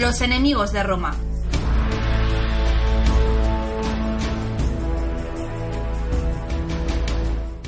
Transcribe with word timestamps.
Los 0.00 0.22
enemigos 0.22 0.72
de 0.72 0.82
Roma. 0.82 1.14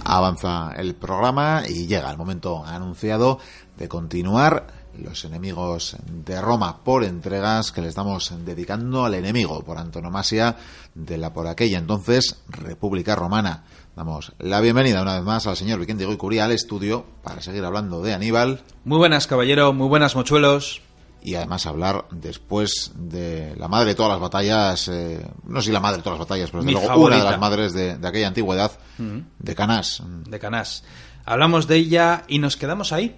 Avanza 0.02 0.72
el 0.78 0.94
programa 0.94 1.64
y 1.68 1.86
llega 1.86 2.10
el 2.10 2.16
momento 2.16 2.64
anunciado 2.64 3.38
de 3.76 3.86
continuar 3.86 4.66
los 4.98 5.26
enemigos 5.26 5.98
de 6.06 6.40
Roma 6.40 6.78
por 6.82 7.04
entregas 7.04 7.70
que 7.70 7.82
le 7.82 7.88
estamos 7.88 8.32
dedicando 8.46 9.04
al 9.04 9.12
enemigo 9.12 9.62
por 9.62 9.76
antonomasia 9.76 10.56
de 10.94 11.18
la 11.18 11.34
por 11.34 11.46
aquella 11.46 11.76
entonces 11.76 12.40
República 12.48 13.14
Romana. 13.14 13.64
Damos 13.94 14.32
la 14.38 14.62
bienvenida 14.62 15.02
una 15.02 15.16
vez 15.16 15.24
más 15.24 15.46
al 15.46 15.58
señor 15.58 15.80
Vicente 15.80 16.06
Goycurí 16.06 16.38
al 16.38 16.52
estudio 16.52 17.04
para 17.22 17.42
seguir 17.42 17.62
hablando 17.62 18.00
de 18.00 18.14
Aníbal. 18.14 18.62
Muy 18.86 18.96
buenas, 18.96 19.26
caballero, 19.26 19.74
muy 19.74 19.88
buenas, 19.88 20.16
mochuelos. 20.16 20.80
Y 21.24 21.36
además 21.36 21.66
hablar 21.66 22.06
después 22.10 22.92
de 22.96 23.54
la 23.56 23.68
madre 23.68 23.90
de 23.90 23.94
todas 23.94 24.12
las 24.12 24.20
batallas, 24.20 24.88
eh, 24.88 25.24
no 25.44 25.60
sé 25.60 25.66
si 25.66 25.72
la 25.72 25.80
madre 25.80 25.98
de 25.98 26.02
todas 26.02 26.18
las 26.18 26.28
batallas, 26.28 26.50
pero 26.50 26.64
desde 26.64 26.72
luego 26.72 27.06
una 27.06 27.18
de 27.18 27.24
las 27.24 27.38
madres 27.38 27.72
de, 27.72 27.96
de 27.96 28.08
aquella 28.08 28.28
antigüedad, 28.28 28.72
de 28.98 29.54
Canás. 29.54 30.02
De 30.06 30.38
Canás. 30.38 30.84
Hablamos 31.24 31.68
de 31.68 31.76
ella 31.76 32.24
y 32.26 32.40
nos 32.40 32.56
quedamos 32.56 32.92
ahí, 32.92 33.16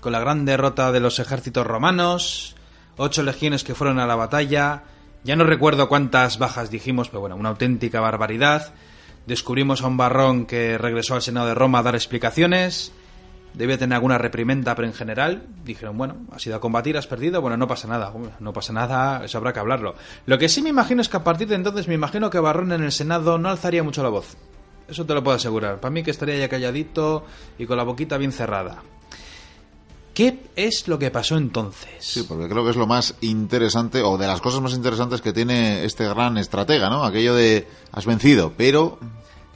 con 0.00 0.12
la 0.12 0.20
gran 0.20 0.44
derrota 0.44 0.92
de 0.92 1.00
los 1.00 1.18
ejércitos 1.18 1.66
romanos, 1.66 2.56
ocho 2.98 3.22
legiones 3.22 3.64
que 3.64 3.74
fueron 3.74 3.98
a 3.98 4.06
la 4.06 4.16
batalla, 4.16 4.84
ya 5.26 5.34
no 5.34 5.42
recuerdo 5.42 5.88
cuántas 5.88 6.38
bajas 6.38 6.70
dijimos, 6.70 7.08
pero 7.08 7.20
bueno, 7.20 7.34
una 7.34 7.48
auténtica 7.48 8.00
barbaridad. 8.00 8.74
Descubrimos 9.26 9.82
a 9.82 9.88
un 9.88 9.96
barrón 9.96 10.46
que 10.46 10.78
regresó 10.78 11.16
al 11.16 11.22
Senado 11.22 11.48
de 11.48 11.54
Roma 11.54 11.80
a 11.80 11.82
dar 11.82 11.96
explicaciones. 11.96 12.92
Debía 13.56 13.78
tener 13.78 13.94
alguna 13.94 14.18
reprimenda, 14.18 14.74
pero 14.74 14.86
en 14.86 14.92
general 14.92 15.46
dijeron, 15.64 15.96
bueno, 15.96 16.16
has 16.30 16.46
ido 16.46 16.56
a 16.56 16.60
combatir, 16.60 16.98
has 16.98 17.06
perdido, 17.06 17.40
bueno, 17.40 17.56
no 17.56 17.66
pasa 17.66 17.88
nada, 17.88 18.12
no 18.38 18.52
pasa 18.52 18.74
nada, 18.74 19.24
eso 19.24 19.38
habrá 19.38 19.54
que 19.54 19.60
hablarlo. 19.60 19.94
Lo 20.26 20.38
que 20.38 20.50
sí 20.50 20.60
me 20.60 20.68
imagino 20.68 21.00
es 21.00 21.08
que 21.08 21.16
a 21.16 21.24
partir 21.24 21.48
de 21.48 21.54
entonces 21.54 21.88
me 21.88 21.94
imagino 21.94 22.28
que 22.28 22.38
Barrón 22.38 22.72
en 22.72 22.84
el 22.84 22.92
Senado 22.92 23.38
no 23.38 23.48
alzaría 23.48 23.82
mucho 23.82 24.02
la 24.02 24.10
voz. 24.10 24.36
Eso 24.88 25.06
te 25.06 25.14
lo 25.14 25.24
puedo 25.24 25.36
asegurar. 25.36 25.80
Para 25.80 25.90
mí 25.90 26.02
que 26.02 26.10
estaría 26.10 26.36
ya 26.36 26.50
calladito 26.50 27.24
y 27.58 27.64
con 27.64 27.78
la 27.78 27.82
boquita 27.82 28.18
bien 28.18 28.30
cerrada. 28.30 28.82
¿Qué 30.12 30.38
es 30.54 30.86
lo 30.86 30.98
que 30.98 31.10
pasó 31.10 31.38
entonces? 31.38 31.90
Sí, 31.98 32.24
porque 32.28 32.48
creo 32.48 32.62
que 32.62 32.70
es 32.70 32.76
lo 32.76 32.86
más 32.86 33.14
interesante, 33.22 34.02
o 34.02 34.18
de 34.18 34.26
las 34.26 34.42
cosas 34.42 34.60
más 34.60 34.74
interesantes 34.74 35.22
que 35.22 35.32
tiene 35.32 35.84
este 35.84 36.06
gran 36.06 36.36
estratega, 36.36 36.90
¿no? 36.90 37.04
Aquello 37.04 37.34
de 37.34 37.66
has 37.92 38.04
vencido, 38.04 38.52
pero... 38.56 38.98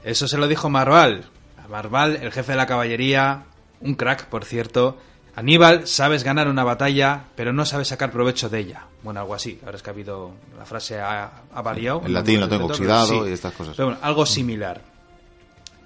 Eso 0.05 0.27
se 0.27 0.39
lo 0.39 0.49
dijo 0.49 0.71
Marval. 0.71 1.27
Marval, 1.71 2.17
el 2.17 2.33
jefe 2.33 2.53
de 2.53 2.57
la 2.57 2.67
caballería, 2.67 3.45
un 3.81 3.95
crack, 3.95 4.27
por 4.27 4.45
cierto. 4.45 4.99
Aníbal, 5.37 5.87
sabes 5.87 6.25
ganar 6.25 6.49
una 6.49 6.65
batalla, 6.65 7.25
pero 7.37 7.53
no 7.53 7.65
sabes 7.65 7.89
sacar 7.89 8.11
provecho 8.11 8.49
de 8.49 8.59
ella. 8.59 8.87
Bueno, 9.03 9.21
algo 9.21 9.35
así. 9.35 9.59
Ahora 9.65 9.77
es 9.77 9.83
que 9.83 9.91
ha 9.91 9.93
habido... 9.93 10.33
La 10.59 10.67
frase 10.67 10.99
ha, 11.01 11.31
ha 11.55 11.63
variado. 11.63 12.03
El 12.05 12.13
latín 12.13 12.41
lo 12.41 12.49
tengo 12.49 12.67
oxidado 12.67 13.29
y 13.29 13.33
estas 13.33 13.55
cosas. 13.55 13.75
Pero 13.77 13.91
bueno, 13.91 14.01
algo 14.03 14.27
similar. 14.27 14.83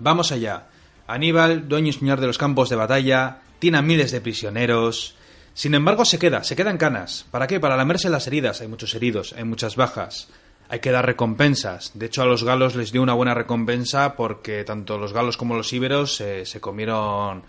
Vamos 0.01 0.33
allá. 0.33 0.67
Aníbal, 1.07 1.69
dueño 1.69 1.89
y 1.89 1.93
señor 1.93 2.21
de 2.21 2.27
los 2.27 2.39
campos 2.39 2.71
de 2.71 2.77
batalla, 2.77 3.39
tiene 3.59 3.79
a 3.79 3.83
miles 3.83 4.11
de 4.11 4.21
prisioneros. 4.21 5.15
Sin 5.53 5.75
embargo, 5.75 6.05
se 6.05 6.19
queda, 6.19 6.43
se 6.43 6.57
queda 6.57 6.71
en 6.71 6.79
canas. 6.79 7.27
¿Para 7.31 7.47
qué? 7.47 7.61
Para 7.61 7.77
lamerse 7.77 8.11
las 8.11 8.27
heridas. 8.27 8.61
Hay 8.61 8.69
muchos 8.69 8.95
heridos, 8.95 9.35
hay 9.37 9.45
muchas 9.45 9.77
bajas. 9.77 10.29
Hay 10.69 10.81
que 10.81 10.91
dar 10.91 11.05
recompensas. 11.05 11.93
De 11.95 12.07
hecho, 12.07 12.23
a 12.23 12.27
los 12.27 12.43
galos 12.43 12.75
les 12.75 12.91
dio 12.91 13.03
una 13.03 13.13
buena 13.13 13.35
recompensa 13.35 14.17
porque 14.17 14.65
tanto 14.65 14.99
los 14.99 15.13
galos 15.13 15.37
como 15.37 15.55
los 15.55 15.73
íberos 15.73 16.21
eh, 16.23 16.47
se 16.47 16.61
comieron 16.61 17.43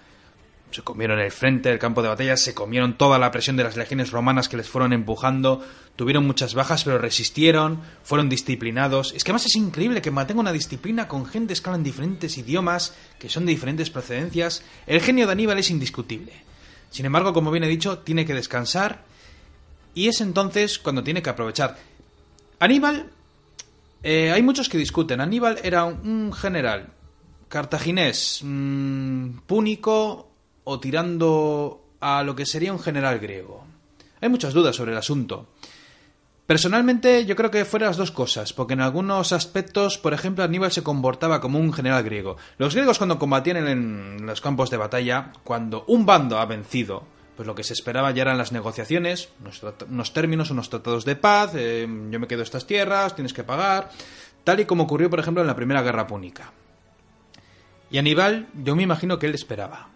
se 0.76 0.82
comieron 0.82 1.20
el 1.20 1.32
frente 1.32 1.70
del 1.70 1.80
campo 1.80 2.02
de 2.02 2.10
batalla, 2.10 2.36
se 2.36 2.54
comieron 2.54 2.98
toda 2.98 3.18
la 3.18 3.32
presión 3.32 3.56
de 3.56 3.64
las 3.64 3.78
legiones 3.78 4.12
romanas 4.12 4.50
que 4.50 4.58
les 4.58 4.68
fueron 4.68 4.92
empujando, 4.92 5.66
tuvieron 5.96 6.28
muchas 6.28 6.54
bajas, 6.54 6.84
pero 6.84 6.98
resistieron, 6.98 7.80
fueron 8.04 8.28
disciplinados. 8.28 9.14
Es 9.16 9.24
que 9.24 9.32
además 9.32 9.46
es 9.46 9.56
increíble 9.56 10.02
que 10.02 10.12
mantenga 10.12 10.42
una 10.42 10.52
disciplina 10.52 11.08
con 11.08 11.26
gentes 11.26 11.62
que 11.62 11.70
hablan 11.70 11.82
diferentes 11.82 12.38
idiomas, 12.38 12.94
que 13.18 13.30
son 13.30 13.46
de 13.46 13.54
diferentes 13.54 13.90
procedencias. 13.90 14.64
El 14.86 15.00
genio 15.00 15.28
de 15.28 15.32
Aníbal 15.32 15.60
es 15.60 15.70
indiscutible. 15.70 16.34
Sin 16.90 17.06
embargo, 17.06 17.32
como 17.32 17.52
bien 17.52 17.64
he 17.64 17.70
dicho, 17.70 18.00
tiene 18.00 18.26
que 18.26 18.34
descansar 18.34 19.06
y 19.94 20.10
es 20.10 20.20
entonces 20.20 20.78
cuando 20.78 21.06
tiene 21.06 21.24
que 21.24 21.30
aprovechar. 21.30 21.78
Aníbal, 22.60 23.10
eh, 24.04 24.30
hay 24.30 24.44
muchos 24.44 24.68
que 24.68 24.78
discuten. 24.78 25.22
Aníbal 25.22 25.58
era 25.64 25.86
un 25.86 26.34
general 26.34 26.90
cartaginés, 27.48 28.42
mmm, 28.44 29.38
púnico 29.48 30.35
o 30.66 30.80
tirando 30.80 31.86
a 32.02 32.24
lo 32.24 32.36
que 32.36 32.46
sería 32.46 32.74
un 32.74 32.80
general 32.80 33.20
griego. 33.20 33.64
Hay 34.20 34.30
muchas 34.30 34.54
dudas 34.54 34.76
sobre 34.76 34.92
el 34.92 34.98
asunto. 34.98 35.48
Personalmente 36.46 37.26
yo 37.26 37.36
creo 37.36 37.50
que 37.50 37.66
fueron 37.66 37.88
las 37.88 37.98
dos 37.98 38.12
cosas, 38.12 38.54
porque 38.54 38.74
en 38.74 38.82
algunos 38.82 39.32
aspectos, 39.32 39.98
por 39.98 40.14
ejemplo, 40.14 40.44
Aníbal 40.44 40.72
se 40.72 40.84
comportaba 40.84 41.42
como 41.42 41.58
un 41.58 41.74
general 41.74 42.04
griego. 42.04 42.38
Los 42.60 42.76
griegos 42.76 43.00
cuando 43.00 43.18
combatían 43.18 43.68
en 43.68 44.26
los 44.26 44.42
campos 44.42 44.70
de 44.70 44.78
batalla, 44.78 45.34
cuando 45.44 45.86
un 45.88 46.06
bando 46.06 46.38
ha 46.38 46.46
vencido, 46.46 47.04
pues 47.36 47.48
lo 47.48 47.56
que 47.56 47.64
se 47.64 47.74
esperaba 47.74 48.12
ya 48.12 48.22
eran 48.22 48.38
las 48.38 48.52
negociaciones, 48.52 49.30
unos, 49.90 50.14
términos, 50.14 50.52
unos 50.52 50.70
tratados 50.70 51.04
de 51.04 51.16
paz, 51.16 51.54
eh, 51.56 51.88
yo 52.12 52.20
me 52.20 52.28
quedo 52.28 52.44
estas 52.44 52.68
tierras, 52.68 53.16
tienes 53.16 53.34
que 53.34 53.44
pagar, 53.44 53.90
tal 54.44 54.60
y 54.60 54.66
como 54.66 54.84
ocurrió, 54.84 55.10
por 55.10 55.20
ejemplo, 55.20 55.42
en 55.42 55.48
la 55.48 55.56
Primera 55.56 55.82
Guerra 55.82 56.06
Púnica. 56.06 56.54
Y 57.90 57.98
Aníbal, 57.98 58.48
yo 58.64 58.76
me 58.76 58.84
imagino 58.84 59.18
que 59.18 59.26
él 59.26 59.34
esperaba 59.34 59.95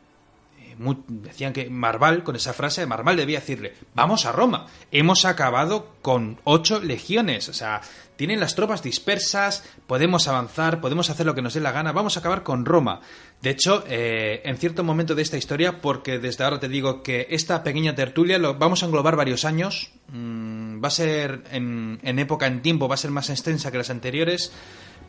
decían 1.08 1.52
que 1.52 1.70
Marval, 1.70 2.24
con 2.24 2.38
esa 2.38 2.54
frase, 2.54 2.86
Marval 2.86 3.18
debía 3.18 3.42
decirle, 3.42 3.74
vamos 3.94 4.26
a 4.26 4.32
Roma, 4.32 4.68
hemos 4.92 5.26
acabado 5.26 5.96
con 6.02 6.40
ocho 6.46 6.80
legiones, 6.80 7.50
o 7.50 7.54
sea, 7.54 7.82
tienen 8.16 8.40
las 8.40 8.56
tropas 8.56 8.82
dispersas, 8.82 9.64
podemos 9.88 10.28
avanzar, 10.28 10.80
podemos 10.80 11.10
hacer 11.10 11.26
lo 11.26 11.36
que 11.36 11.42
nos 11.42 11.54
dé 11.54 11.60
la 11.60 11.74
gana, 11.74 11.92
vamos 11.92 12.16
a 12.16 12.22
acabar 12.22 12.44
con 12.44 12.66
Roma. 12.66 13.02
De 13.42 13.50
hecho, 13.50 13.84
eh, 13.88 14.42
en 14.46 14.58
cierto 14.58 14.84
momento 14.84 15.16
de 15.16 15.22
esta 15.22 15.38
historia, 15.38 15.82
porque 15.82 16.18
desde 16.18 16.46
ahora 16.46 16.60
te 16.60 16.70
digo 16.70 17.04
que 17.04 17.28
esta 17.30 17.62
pequeña 17.64 17.96
tertulia 17.96 18.38
lo 18.38 18.56
vamos 18.56 18.82
a 18.82 18.86
englobar 18.86 19.18
varios 19.18 19.44
años, 19.44 19.92
mmm, 20.14 20.82
va 20.84 20.88
a 20.88 20.92
ser 20.92 21.44
en, 21.52 22.00
en 22.04 22.20
época, 22.20 22.48
en 22.48 22.62
tiempo, 22.62 22.88
va 22.88 22.96
a 22.96 22.98
ser 22.98 23.12
más 23.12 23.30
extensa 23.30 23.72
que 23.72 23.78
las 23.78 23.90
anteriores, 23.90 24.54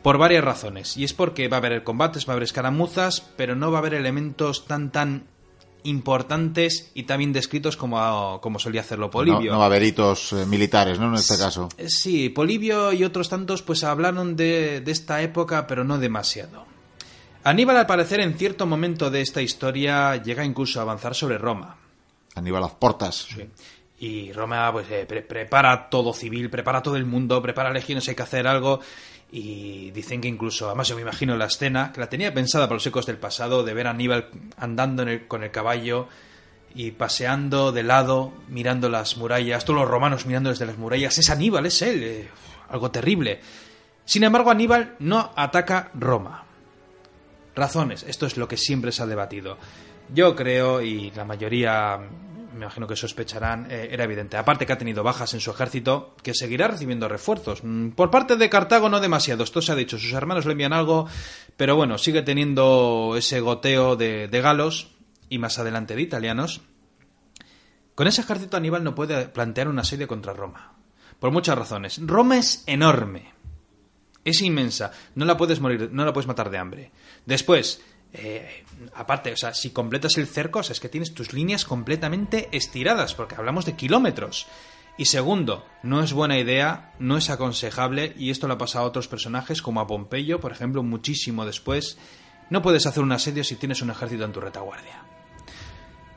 por 0.01 0.17
varias 0.17 0.43
razones. 0.43 0.97
Y 0.97 1.03
es 1.03 1.13
porque 1.13 1.47
va 1.47 1.57
a 1.57 1.59
haber 1.59 1.83
combates, 1.83 2.27
va 2.27 2.31
a 2.31 2.33
haber 2.33 2.43
escaramuzas, 2.43 3.21
pero 3.37 3.55
no 3.55 3.71
va 3.71 3.77
a 3.77 3.81
haber 3.81 3.93
elementos 3.93 4.65
tan 4.65 4.91
tan 4.91 5.27
importantes 5.83 6.91
y 6.93 7.03
también 7.03 7.33
descritos 7.33 7.77
como, 7.77 8.39
como 8.41 8.59
solía 8.59 8.81
hacerlo 8.81 9.09
Polibio. 9.09 9.51
No, 9.51 9.63
haber 9.63 9.83
hitos 9.83 10.33
eh, 10.33 10.45
militares, 10.45 10.99
¿no? 10.99 11.07
En 11.07 11.15
este 11.15 11.37
caso. 11.37 11.69
Sí, 11.87 12.29
Polibio 12.29 12.93
y 12.93 13.03
otros 13.03 13.29
tantos 13.29 13.61
pues 13.61 13.83
hablaron 13.83 14.35
de, 14.35 14.81
de 14.81 14.91
esta 14.91 15.21
época, 15.21 15.67
pero 15.67 15.83
no 15.83 15.97
demasiado. 15.97 16.65
Aníbal, 17.43 17.77
al 17.77 17.87
parecer, 17.87 18.19
en 18.19 18.35
cierto 18.35 18.67
momento 18.67 19.09
de 19.09 19.21
esta 19.21 19.41
historia, 19.41 20.15
llega 20.21 20.45
incluso 20.45 20.79
a 20.79 20.83
avanzar 20.83 21.15
sobre 21.15 21.39
Roma. 21.39 21.77
Aníbal 22.35 22.61
las 22.61 22.71
portas. 22.71 23.27
Sí. 23.29 23.47
Y 24.01 24.33
Roma 24.33 24.71
pues, 24.71 24.89
eh, 24.89 25.05
pre 25.07 25.21
prepara 25.21 25.87
todo 25.87 26.11
civil, 26.11 26.49
prepara 26.49 26.81
todo 26.81 26.95
el 26.95 27.05
mundo, 27.05 27.39
prepara 27.39 27.69
legiones, 27.69 28.09
hay 28.09 28.15
que 28.15 28.23
hacer 28.23 28.47
algo. 28.47 28.79
Y 29.31 29.91
dicen 29.91 30.21
que 30.21 30.27
incluso, 30.27 30.65
además 30.65 30.87
yo 30.87 30.95
me 30.95 31.03
imagino 31.03 31.37
la 31.37 31.45
escena, 31.45 31.91
que 31.93 31.99
la 31.99 32.09
tenía 32.09 32.33
pensada 32.33 32.65
para 32.65 32.77
los 32.77 32.87
ecos 32.87 33.05
del 33.05 33.17
pasado, 33.17 33.63
de 33.63 33.75
ver 33.75 33.85
a 33.85 33.91
Aníbal 33.91 34.29
andando 34.57 35.05
con 35.27 35.43
el 35.43 35.51
caballo 35.51 36.07
y 36.73 36.91
paseando 36.91 37.71
de 37.71 37.83
lado, 37.83 38.33
mirando 38.49 38.89
las 38.89 39.17
murallas, 39.17 39.65
todos 39.65 39.81
los 39.81 39.87
romanos 39.87 40.25
mirando 40.25 40.49
desde 40.49 40.65
las 40.65 40.79
murallas. 40.79 41.19
Es 41.19 41.29
Aníbal, 41.29 41.67
es 41.67 41.79
él, 41.83 42.03
eh, 42.03 42.29
algo 42.69 42.89
terrible. 42.89 43.39
Sin 44.03 44.23
embargo, 44.23 44.49
Aníbal 44.49 44.95
no 44.97 45.31
ataca 45.35 45.91
Roma. 45.93 46.43
Razones, 47.55 48.01
esto 48.07 48.25
es 48.25 48.35
lo 48.35 48.47
que 48.47 48.57
siempre 48.57 48.91
se 48.91 49.03
ha 49.03 49.05
debatido. 49.05 49.59
Yo 50.11 50.35
creo, 50.35 50.81
y 50.81 51.11
la 51.11 51.23
mayoría 51.23 51.99
me 52.61 52.65
imagino 52.67 52.85
que 52.85 52.95
sospecharán, 52.95 53.65
eh, 53.71 53.89
era 53.91 54.03
evidente. 54.03 54.37
Aparte 54.37 54.67
que 54.67 54.73
ha 54.73 54.77
tenido 54.77 55.01
bajas 55.01 55.33
en 55.33 55.39
su 55.39 55.49
ejército, 55.49 56.15
que 56.21 56.35
seguirá 56.35 56.67
recibiendo 56.67 57.07
refuerzos. 57.07 57.63
Mm, 57.63 57.89
por 57.89 58.11
parte 58.11 58.35
de 58.35 58.49
Cartago 58.49 58.87
no 58.87 58.99
demasiado, 58.99 59.43
esto 59.43 59.63
se 59.63 59.71
ha 59.71 59.75
dicho, 59.75 59.97
sus 59.97 60.13
hermanos 60.13 60.45
le 60.45 60.51
envían 60.51 60.71
algo, 60.71 61.07
pero 61.57 61.75
bueno, 61.75 61.97
sigue 61.97 62.21
teniendo 62.21 63.15
ese 63.17 63.39
goteo 63.39 63.95
de, 63.95 64.27
galos 64.31 64.91
y 65.27 65.39
más 65.39 65.57
adelante 65.57 65.95
de 65.95 66.03
italianos. 66.03 66.61
Con 67.95 68.05
ese 68.05 68.21
ejército 68.21 68.57
Aníbal 68.57 68.83
no 68.83 68.93
puede 68.93 69.27
plantear 69.27 69.67
un 69.67 69.79
asedio 69.79 70.07
contra 70.07 70.33
Roma. 70.33 70.73
Por 71.19 71.31
muchas 71.31 71.57
razones. 71.57 71.99
Roma 72.03 72.37
es 72.37 72.63
enorme. 72.67 73.33
Es 74.23 74.41
inmensa. 74.41 74.91
No 75.15 75.25
la 75.25 75.35
puedes 75.35 75.59
morir, 75.59 75.89
no 75.91 76.05
la 76.05 76.13
puedes 76.13 76.27
matar 76.27 76.51
de 76.51 76.57
hambre. 76.59 76.91
Después, 77.25 77.81
eh, 78.13 78.65
aparte, 78.93 79.33
o 79.33 79.37
sea, 79.37 79.53
si 79.53 79.71
completas 79.71 80.17
el 80.17 80.27
cerco, 80.27 80.59
o 80.59 80.63
sea, 80.63 80.73
es 80.73 80.79
que 80.79 80.89
tienes 80.89 81.13
tus 81.13 81.33
líneas 81.33 81.65
completamente 81.65 82.49
estiradas, 82.51 83.13
porque 83.13 83.35
hablamos 83.35 83.65
de 83.65 83.75
kilómetros. 83.75 84.47
Y 84.97 85.05
segundo, 85.05 85.65
no 85.83 86.03
es 86.03 86.13
buena 86.13 86.37
idea, 86.37 86.93
no 86.99 87.17
es 87.17 87.29
aconsejable, 87.29 88.13
y 88.17 88.29
esto 88.29 88.47
lo 88.47 88.55
ha 88.55 88.57
pasado 88.57 88.85
a 88.85 88.87
otros 88.87 89.07
personajes, 89.07 89.61
como 89.61 89.79
a 89.79 89.87
Pompeyo, 89.87 90.39
por 90.39 90.51
ejemplo, 90.51 90.83
muchísimo 90.83 91.45
después. 91.45 91.97
No 92.49 92.61
puedes 92.61 92.85
hacer 92.85 93.01
un 93.01 93.11
asedio 93.11 93.43
si 93.43 93.55
tienes 93.55 93.81
un 93.81 93.89
ejército 93.89 94.25
en 94.25 94.33
tu 94.33 94.41
retaguardia. 94.41 95.03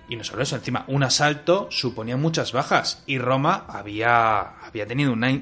Y 0.08 0.16
no 0.16 0.24
solo 0.24 0.42
eso, 0.42 0.56
encima, 0.56 0.84
un 0.88 1.02
asalto 1.02 1.68
suponía 1.70 2.16
muchas 2.16 2.52
bajas. 2.52 3.02
Y 3.06 3.18
Roma 3.18 3.64
había, 3.68 4.58
había 4.60 4.86
tenido 4.86 5.12
una, 5.12 5.40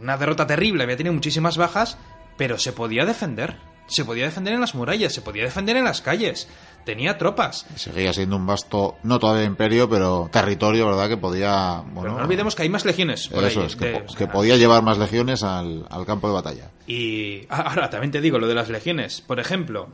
una 0.00 0.16
derrota 0.16 0.46
terrible, 0.46 0.84
había 0.84 0.96
tenido 0.96 1.14
muchísimas 1.14 1.56
bajas, 1.56 1.98
pero 2.36 2.58
se 2.58 2.72
podía 2.72 3.04
defender. 3.04 3.58
Se 3.86 4.04
podía 4.04 4.24
defender 4.24 4.54
en 4.54 4.60
las 4.60 4.74
murallas, 4.74 5.12
se 5.12 5.20
podía 5.22 5.42
defender 5.44 5.76
en 5.76 5.84
las 5.84 6.00
calles. 6.00 6.48
Tenía 6.84 7.16
tropas. 7.18 7.66
Seguía 7.76 8.12
siendo 8.12 8.36
un 8.36 8.46
vasto, 8.46 8.96
no 9.02 9.18
todavía 9.20 9.44
imperio, 9.44 9.88
pero 9.88 10.28
territorio, 10.32 10.86
¿verdad? 10.86 11.08
Que 11.08 11.16
podía. 11.16 11.82
Bueno, 11.92 12.16
no 12.16 12.24
olvidemos 12.24 12.54
que 12.56 12.62
hay 12.62 12.68
más 12.68 12.84
legiones. 12.84 13.28
Por 13.28 13.44
eso 13.44 13.60
ahí, 13.60 13.66
es, 13.66 13.76
que, 13.76 13.84
de- 13.84 13.92
po- 14.00 14.04
o 14.06 14.08
sea, 14.08 14.18
que 14.18 14.26
podía 14.26 14.56
llevar 14.56 14.82
más 14.82 14.98
legiones 14.98 15.42
al, 15.44 15.86
al 15.90 16.06
campo 16.06 16.26
de 16.28 16.34
batalla. 16.34 16.70
Y 16.86 17.46
ahora 17.50 17.88
también 17.90 18.10
te 18.10 18.20
digo 18.20 18.38
lo 18.38 18.48
de 18.48 18.54
las 18.54 18.68
legiones. 18.68 19.20
Por 19.20 19.38
ejemplo, 19.38 19.88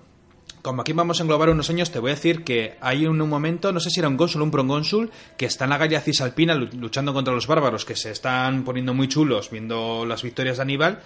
como 0.63 0.81
aquí 0.83 0.93
vamos 0.95 1.21
a 1.21 1.25
englobar 1.25 1.51
unos 1.51 1.69
años, 1.69 1.91
te 1.91 1.99
voy 1.99 2.13
a 2.13 2.15
decir 2.15 2.43
que 2.45 2.77
hay 2.81 3.07
un, 3.07 3.21
un 3.21 3.29
momento, 3.29 3.71
no 3.73 3.81
sé 3.81 3.91
si 3.91 4.01
era 4.01 4.09
un 4.09 4.17
cónsul 4.17 4.41
o 4.41 4.45
un 4.45 4.51
procónsul, 4.51 5.11
que 5.37 5.45
está 5.47 5.65
en 5.65 5.71
la 5.71 5.77
galla 5.79 6.01
cisalpina 6.01 6.55
lu- 6.55 6.71
luchando 6.73 7.13
contra 7.13 7.35
los 7.35 7.47
bárbaros, 7.47 7.85
que 7.85 7.97
se 7.97 8.11
están 8.13 8.65
poniendo 8.65 8.95
muy 8.95 9.09
chulos 9.09 9.51
viendo 9.51 10.07
las 10.07 10.23
victorias 10.23 10.57
de 10.57 10.63
Aníbal, 10.63 11.01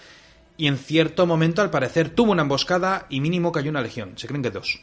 y 0.63 0.69
en 0.69 0.79
cierto 0.79 1.27
momento, 1.27 1.61
al 1.61 1.71
parecer, 1.71 2.11
tuvo 2.11 2.31
una 2.31 2.43
emboscada 2.43 3.07
y 3.11 3.21
mínimo 3.21 3.51
cayó 3.51 3.69
una 3.71 3.81
legión. 3.83 4.13
Se 4.17 4.29
creen 4.29 4.43
que 4.45 4.51
dos. 4.53 4.79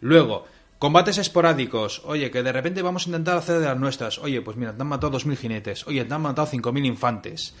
Luego, 0.00 0.44
combates 0.80 1.18
esporádicos. 1.18 2.02
Oye, 2.04 2.32
que 2.32 2.42
de 2.42 2.50
repente 2.50 2.82
vamos 2.82 3.06
a 3.06 3.10
intentar 3.10 3.36
hacer 3.36 3.60
de 3.60 3.66
las 3.66 3.78
nuestras. 3.78 4.18
Oye, 4.18 4.40
pues 4.42 4.56
mira, 4.56 4.74
te 4.74 4.82
han 4.82 4.88
matado 4.88 5.16
2.000 5.18 5.36
jinetes. 5.36 5.86
Oye, 5.86 6.04
te 6.04 6.12
han 6.12 6.20
matado 6.22 6.48
5.000 6.48 6.84
infantes. 6.84 7.54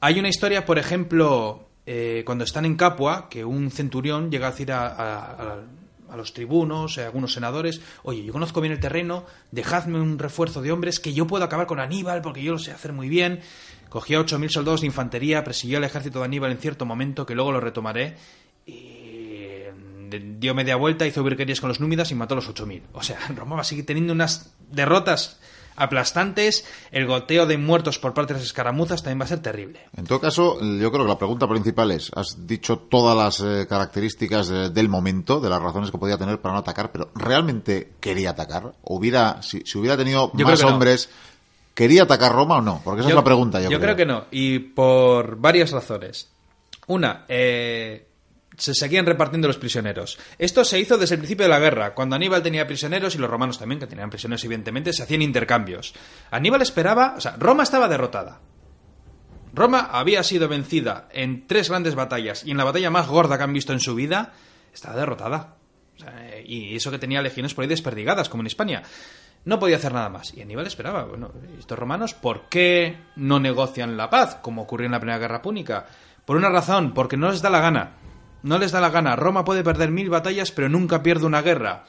Hay 0.00 0.18
una 0.18 0.28
historia, 0.30 0.64
por 0.64 0.78
ejemplo, 0.78 1.68
eh, 1.84 2.22
cuando 2.24 2.44
están 2.44 2.64
en 2.64 2.76
Capua, 2.76 3.28
que 3.28 3.44
un 3.44 3.70
centurión 3.70 4.30
llega 4.30 4.48
a 4.48 4.50
decir 4.52 4.72
a, 4.72 4.86
a- 4.86 5.60
a 6.10 6.16
los 6.16 6.32
tribunos, 6.32 6.98
a 6.98 7.06
algunos 7.06 7.32
senadores, 7.32 7.80
oye, 8.02 8.24
yo 8.24 8.32
conozco 8.32 8.60
bien 8.60 8.72
el 8.72 8.80
terreno, 8.80 9.24
dejadme 9.50 10.00
un 10.00 10.18
refuerzo 10.18 10.62
de 10.62 10.72
hombres 10.72 11.00
que 11.00 11.12
yo 11.14 11.26
puedo 11.26 11.44
acabar 11.44 11.66
con 11.66 11.80
Aníbal 11.80 12.22
porque 12.22 12.42
yo 12.42 12.52
lo 12.52 12.58
sé 12.58 12.72
hacer 12.72 12.92
muy 12.92 13.08
bien. 13.08 13.40
Cogió 13.88 14.18
a 14.18 14.22
8.000 14.24 14.48
soldados 14.50 14.80
de 14.80 14.88
infantería, 14.88 15.44
persiguió 15.44 15.78
al 15.78 15.84
ejército 15.84 16.18
de 16.18 16.24
Aníbal 16.24 16.50
en 16.52 16.58
cierto 16.58 16.84
momento, 16.86 17.24
que 17.26 17.34
luego 17.34 17.52
lo 17.52 17.60
retomaré, 17.60 18.16
y 18.66 19.60
de- 20.08 20.34
dio 20.38 20.54
media 20.54 20.76
vuelta, 20.76 21.06
hizo 21.06 21.22
virguerías 21.22 21.60
con 21.60 21.68
los 21.68 21.80
númidas 21.80 22.10
y 22.10 22.14
mató 22.14 22.34
a 22.34 22.36
los 22.36 22.48
8.000. 22.48 22.82
O 22.92 23.02
sea, 23.02 23.18
Roma 23.36 23.56
va 23.56 23.62
a 23.62 23.64
seguir 23.64 23.86
teniendo 23.86 24.12
unas 24.12 24.52
derrotas 24.70 25.38
aplastantes, 25.76 26.64
el 26.90 27.06
goteo 27.06 27.46
de 27.46 27.58
muertos 27.58 27.98
por 27.98 28.14
parte 28.14 28.32
de 28.32 28.40
las 28.40 28.46
escaramuzas 28.46 29.02
también 29.02 29.20
va 29.20 29.24
a 29.24 29.28
ser 29.28 29.40
terrible. 29.40 29.80
En 29.96 30.06
todo 30.06 30.20
caso, 30.20 30.58
yo 30.60 30.90
creo 30.90 31.04
que 31.04 31.10
la 31.10 31.18
pregunta 31.18 31.48
principal 31.48 31.90
es, 31.90 32.10
has 32.14 32.46
dicho 32.46 32.78
todas 32.78 33.16
las 33.16 33.40
eh, 33.40 33.66
características 33.68 34.50
eh, 34.50 34.70
del 34.70 34.88
momento, 34.88 35.40
de 35.40 35.50
las 35.50 35.62
razones 35.62 35.90
que 35.90 35.98
podía 35.98 36.18
tener 36.18 36.40
para 36.40 36.54
no 36.54 36.60
atacar, 36.60 36.90
pero 36.90 37.10
¿realmente 37.14 37.92
quería 38.00 38.30
atacar? 38.30 38.72
¿Hubiera, 38.82 39.42
si, 39.42 39.62
si 39.64 39.78
hubiera 39.78 39.96
tenido 39.96 40.30
Yo 40.34 40.46
más 40.46 40.58
creo 40.58 40.70
no. 40.70 40.74
hombres, 40.74 41.10
¿quería 41.74 42.04
atacar 42.04 42.32
Roma 42.32 42.56
o 42.56 42.62
no? 42.62 42.80
Porque 42.82 43.00
esa 43.00 43.10
es 43.10 43.14
la 43.16 43.24
pregunta, 43.24 43.60
yo, 43.60 43.78
creo. 43.78 43.96
que 43.96 44.06
no, 44.06 44.24
y 44.30 44.58
por 44.58 45.36
varias 45.36 45.72
razones. 45.72 46.30
Una, 46.88 47.24
eh, 47.28 48.06
se 48.56 48.74
seguían 48.74 49.06
repartiendo 49.06 49.48
los 49.48 49.58
prisioneros. 49.58 50.18
Esto 50.38 50.64
se 50.64 50.78
hizo 50.80 50.98
desde 50.98 51.14
el 51.14 51.20
principio 51.20 51.44
de 51.44 51.50
la 51.50 51.58
guerra, 51.58 51.94
cuando 51.94 52.16
Aníbal 52.16 52.42
tenía 52.42 52.66
prisioneros 52.66 53.14
y 53.14 53.18
los 53.18 53.30
romanos 53.30 53.58
también, 53.58 53.78
que 53.78 53.86
tenían 53.86 54.10
prisioneros 54.10 54.44
evidentemente, 54.44 54.92
se 54.92 55.02
hacían 55.02 55.22
intercambios. 55.22 55.94
Aníbal 56.30 56.62
esperaba, 56.62 57.14
o 57.16 57.20
sea, 57.20 57.36
Roma 57.38 57.62
estaba 57.62 57.88
derrotada. 57.88 58.40
Roma 59.52 59.88
había 59.90 60.22
sido 60.22 60.48
vencida 60.48 61.08
en 61.12 61.46
tres 61.46 61.70
grandes 61.70 61.94
batallas 61.94 62.44
y 62.44 62.50
en 62.50 62.58
la 62.58 62.64
batalla 62.64 62.90
más 62.90 63.06
gorda 63.08 63.38
que 63.38 63.44
han 63.44 63.52
visto 63.52 63.72
en 63.72 63.80
su 63.80 63.94
vida, 63.94 64.34
estaba 64.72 64.96
derrotada. 64.96 65.56
Eh, 66.06 66.44
y 66.46 66.76
eso 66.76 66.90
que 66.90 66.98
tenía 66.98 67.22
legiones 67.22 67.54
por 67.54 67.62
ahí 67.62 67.68
desperdigadas, 67.68 68.28
como 68.28 68.42
en 68.42 68.48
España. 68.48 68.82
No 69.46 69.58
podía 69.58 69.76
hacer 69.76 69.92
nada 69.92 70.08
más. 70.08 70.34
Y 70.34 70.42
Aníbal 70.42 70.66
esperaba, 70.66 71.04
bueno, 71.04 71.32
estos 71.58 71.78
romanos, 71.78 72.14
¿por 72.14 72.48
qué 72.48 72.98
no 73.16 73.38
negocian 73.38 73.96
la 73.96 74.10
paz, 74.10 74.36
como 74.42 74.62
ocurrió 74.62 74.86
en 74.86 74.92
la 74.92 75.00
Primera 75.00 75.18
Guerra 75.18 75.40
Púnica? 75.40 75.86
Por 76.24 76.36
una 76.36 76.50
razón, 76.50 76.92
porque 76.92 77.16
no 77.16 77.30
les 77.30 77.40
da 77.40 77.48
la 77.48 77.60
gana. 77.60 77.92
No 78.46 78.58
les 78.58 78.72
da 78.72 78.80
la 78.80 78.90
gana. 78.90 79.16
Roma 79.16 79.44
puede 79.44 79.64
perder 79.64 79.90
mil 79.90 80.08
batallas, 80.08 80.52
pero 80.52 80.68
nunca 80.68 81.02
pierde 81.02 81.26
una 81.26 81.42
guerra. 81.42 81.84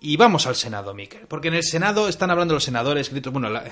Y 0.00 0.16
vamos 0.16 0.46
al 0.46 0.56
Senado, 0.56 0.92
Miquel. 0.94 1.26
Porque 1.28 1.48
en 1.48 1.54
el 1.54 1.62
Senado 1.62 2.08
están 2.08 2.30
hablando 2.30 2.54
los 2.54 2.64
senadores, 2.64 3.10
gritos, 3.10 3.32
bueno, 3.32 3.48
la- 3.48 3.64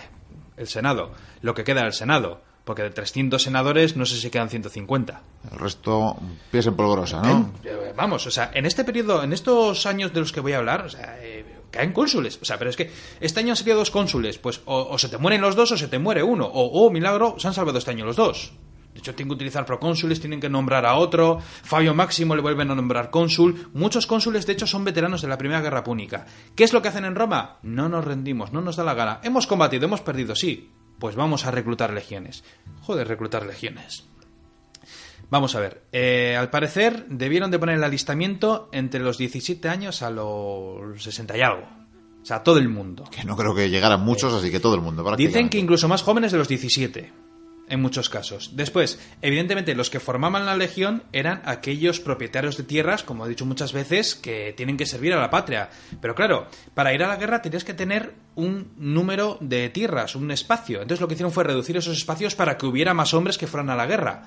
el 0.56 0.69
Senado, 0.69 1.11
lo 1.43 1.55
que 1.55 1.64
queda 1.64 1.82
del 1.82 1.93
Senado. 1.93 2.43
Porque 2.64 2.82
de 2.82 2.90
300 2.90 3.43
senadores, 3.43 3.96
no 3.96 4.05
sé 4.05 4.17
si 4.20 4.29
quedan 4.29 4.50
150. 4.50 5.23
El 5.50 5.58
resto, 5.58 6.17
pies 6.50 6.67
en 6.67 6.76
polvorosa, 6.76 7.23
¿no? 7.23 7.50
Eh, 7.64 7.94
Vamos, 7.96 8.26
o 8.26 8.31
sea, 8.31 8.50
en 8.52 8.67
este 8.67 8.85
periodo, 8.85 9.23
en 9.23 9.32
estos 9.32 9.87
años 9.87 10.12
de 10.12 10.20
los 10.20 10.32
que 10.32 10.40
voy 10.40 10.52
a 10.52 10.58
hablar, 10.58 10.82
o 10.85 10.88
sea, 10.90 11.17
eh, 11.23 11.44
caen 11.70 11.93
cónsules. 11.94 12.38
O 12.43 12.44
sea, 12.44 12.58
pero 12.58 12.69
es 12.70 12.76
que 12.76 12.90
este 13.20 13.40
año 13.40 13.52
han 13.52 13.56
salido 13.56 13.79
dos 13.79 13.90
cónsules. 13.90 14.37
Pues 14.38 14.61
o, 14.67 14.82
o 14.90 14.99
se 14.99 15.08
te 15.08 15.17
mueren 15.17 15.40
los 15.40 15.56
dos 15.56 15.73
o 15.73 15.79
se 15.79 15.88
te 15.88 15.99
muere 15.99 16.23
uno. 16.23 16.44
O, 16.46 16.85
oh, 16.87 16.90
milagro, 16.90 17.37
se 17.38 17.49
han 17.49 17.55
salvado 17.55 17.79
este 17.79 17.90
año 17.90 18.05
los 18.05 18.17
dos. 18.17 18.52
De 18.93 19.00
hecho, 19.00 19.14
tienen 19.14 19.29
que 19.31 19.35
utilizar 19.35 19.64
procónsules, 19.64 20.20
tienen 20.20 20.40
que 20.40 20.49
nombrar 20.49 20.85
a 20.85 20.96
otro. 20.96 21.38
Fabio 21.62 21.94
Máximo 21.94 22.35
le 22.35 22.43
vuelven 22.43 22.70
a 22.70 22.75
nombrar 22.75 23.11
cónsul. 23.11 23.70
Muchos 23.73 24.06
cónsules, 24.06 24.46
de 24.46 24.55
hecho, 24.55 24.67
son 24.67 24.85
veteranos 24.85 25.23
de 25.23 25.29
la 25.29 25.38
Primera 25.38 25.61
Guerra 25.61 25.85
Púnica. 25.85 26.26
¿Qué 26.56 26.64
es 26.64 26.73
lo 26.73 26.82
que 26.82 26.88
hacen 26.88 27.05
en 27.05 27.14
Roma? 27.14 27.58
No 27.62 27.88
nos 27.88 28.05
rendimos, 28.05 28.52
no 28.52 28.61
nos 28.61 28.76
da 28.76 28.85
la 28.85 28.94
gana. 28.94 29.20
Hemos 29.23 29.46
combatido, 29.46 29.85
hemos 29.85 30.00
perdido, 30.00 30.35
sí. 30.35 30.73
Pues 30.99 31.14
vamos 31.14 31.46
a 31.46 31.52
reclutar 31.52 31.93
legiones. 31.93 32.43
Joder, 32.82 33.06
reclutar 33.06 33.46
legiones. 33.46 34.08
Vamos 35.31 35.55
a 35.55 35.61
ver. 35.61 35.82
eh, 35.93 36.37
al 36.37 36.50
parecer 36.50 37.06
debieron 37.08 37.50
de 37.50 37.58
poner 37.58 37.76
el 37.76 37.85
alistamiento 37.85 38.69
entre 38.73 39.00
los 39.00 39.19
17 39.19 39.69
años 39.69 40.02
a 40.02 40.11
los 40.11 41.02
60 41.02 41.37
y 41.37 41.40
algo. 41.43 41.69
O 42.23 42.25
sea, 42.25 42.43
todo 42.43 42.58
el 42.58 42.69
mundo. 42.69 43.05
Que 43.11 43.25
no 43.25 43.37
creo 43.37 43.55
que 43.55 43.70
llegaran 43.70 44.00
muchos, 44.00 44.32
así 44.35 44.50
que 44.50 44.58
todo 44.58 44.75
el 44.75 44.81
mundo. 44.81 45.05
Dicen 45.17 45.49
que 45.49 45.58
incluso 45.58 45.87
más 45.88 46.02
jóvenes 46.02 46.32
de 46.32 46.38
los 46.38 46.49
17. 46.49 47.12
En 47.70 47.82
muchos 47.82 48.09
casos. 48.09 48.53
Después, 48.56 48.99
evidentemente, 49.20 49.75
los 49.75 49.91
que 49.91 50.00
formaban 50.00 50.47
la 50.47 50.56
legión 50.56 51.03
eran 51.12 51.43
aquellos 51.44 52.00
propietarios 52.00 52.56
de 52.56 52.62
tierras, 52.62 53.03
como 53.03 53.26
he 53.26 53.29
dicho 53.29 53.44
muchas 53.44 53.73
veces, 53.75 54.15
que 54.15 54.55
tienen 54.56 54.76
que 54.79 54.87
servir 54.87 55.12
a 55.12 55.20
la 55.20 55.29
patria. 55.31 55.69
Pero 56.00 56.15
claro, 56.15 56.47
para 56.75 56.94
ir 56.94 57.03
a 57.03 57.09
la 57.09 57.17
guerra 57.17 57.43
tenías 57.43 57.65
que 57.65 57.75
tener 57.75 58.15
un 58.37 58.73
número 58.79 59.37
de 59.41 59.69
tierras, 59.69 60.17
un 60.17 60.31
espacio. 60.31 60.81
Entonces 60.81 61.00
lo 61.00 61.09
que 61.09 61.15
hicieron 61.15 61.32
fue 61.32 61.44
reducir 61.44 61.76
esos 61.76 61.97
espacios 61.97 62.35
para 62.35 62.56
que 62.56 62.65
hubiera 62.67 62.94
más 62.94 63.12
hombres 63.12 63.37
que 63.37 63.47
fueran 63.47 63.69
a 63.71 63.76
la 63.76 63.87
guerra. 63.87 64.23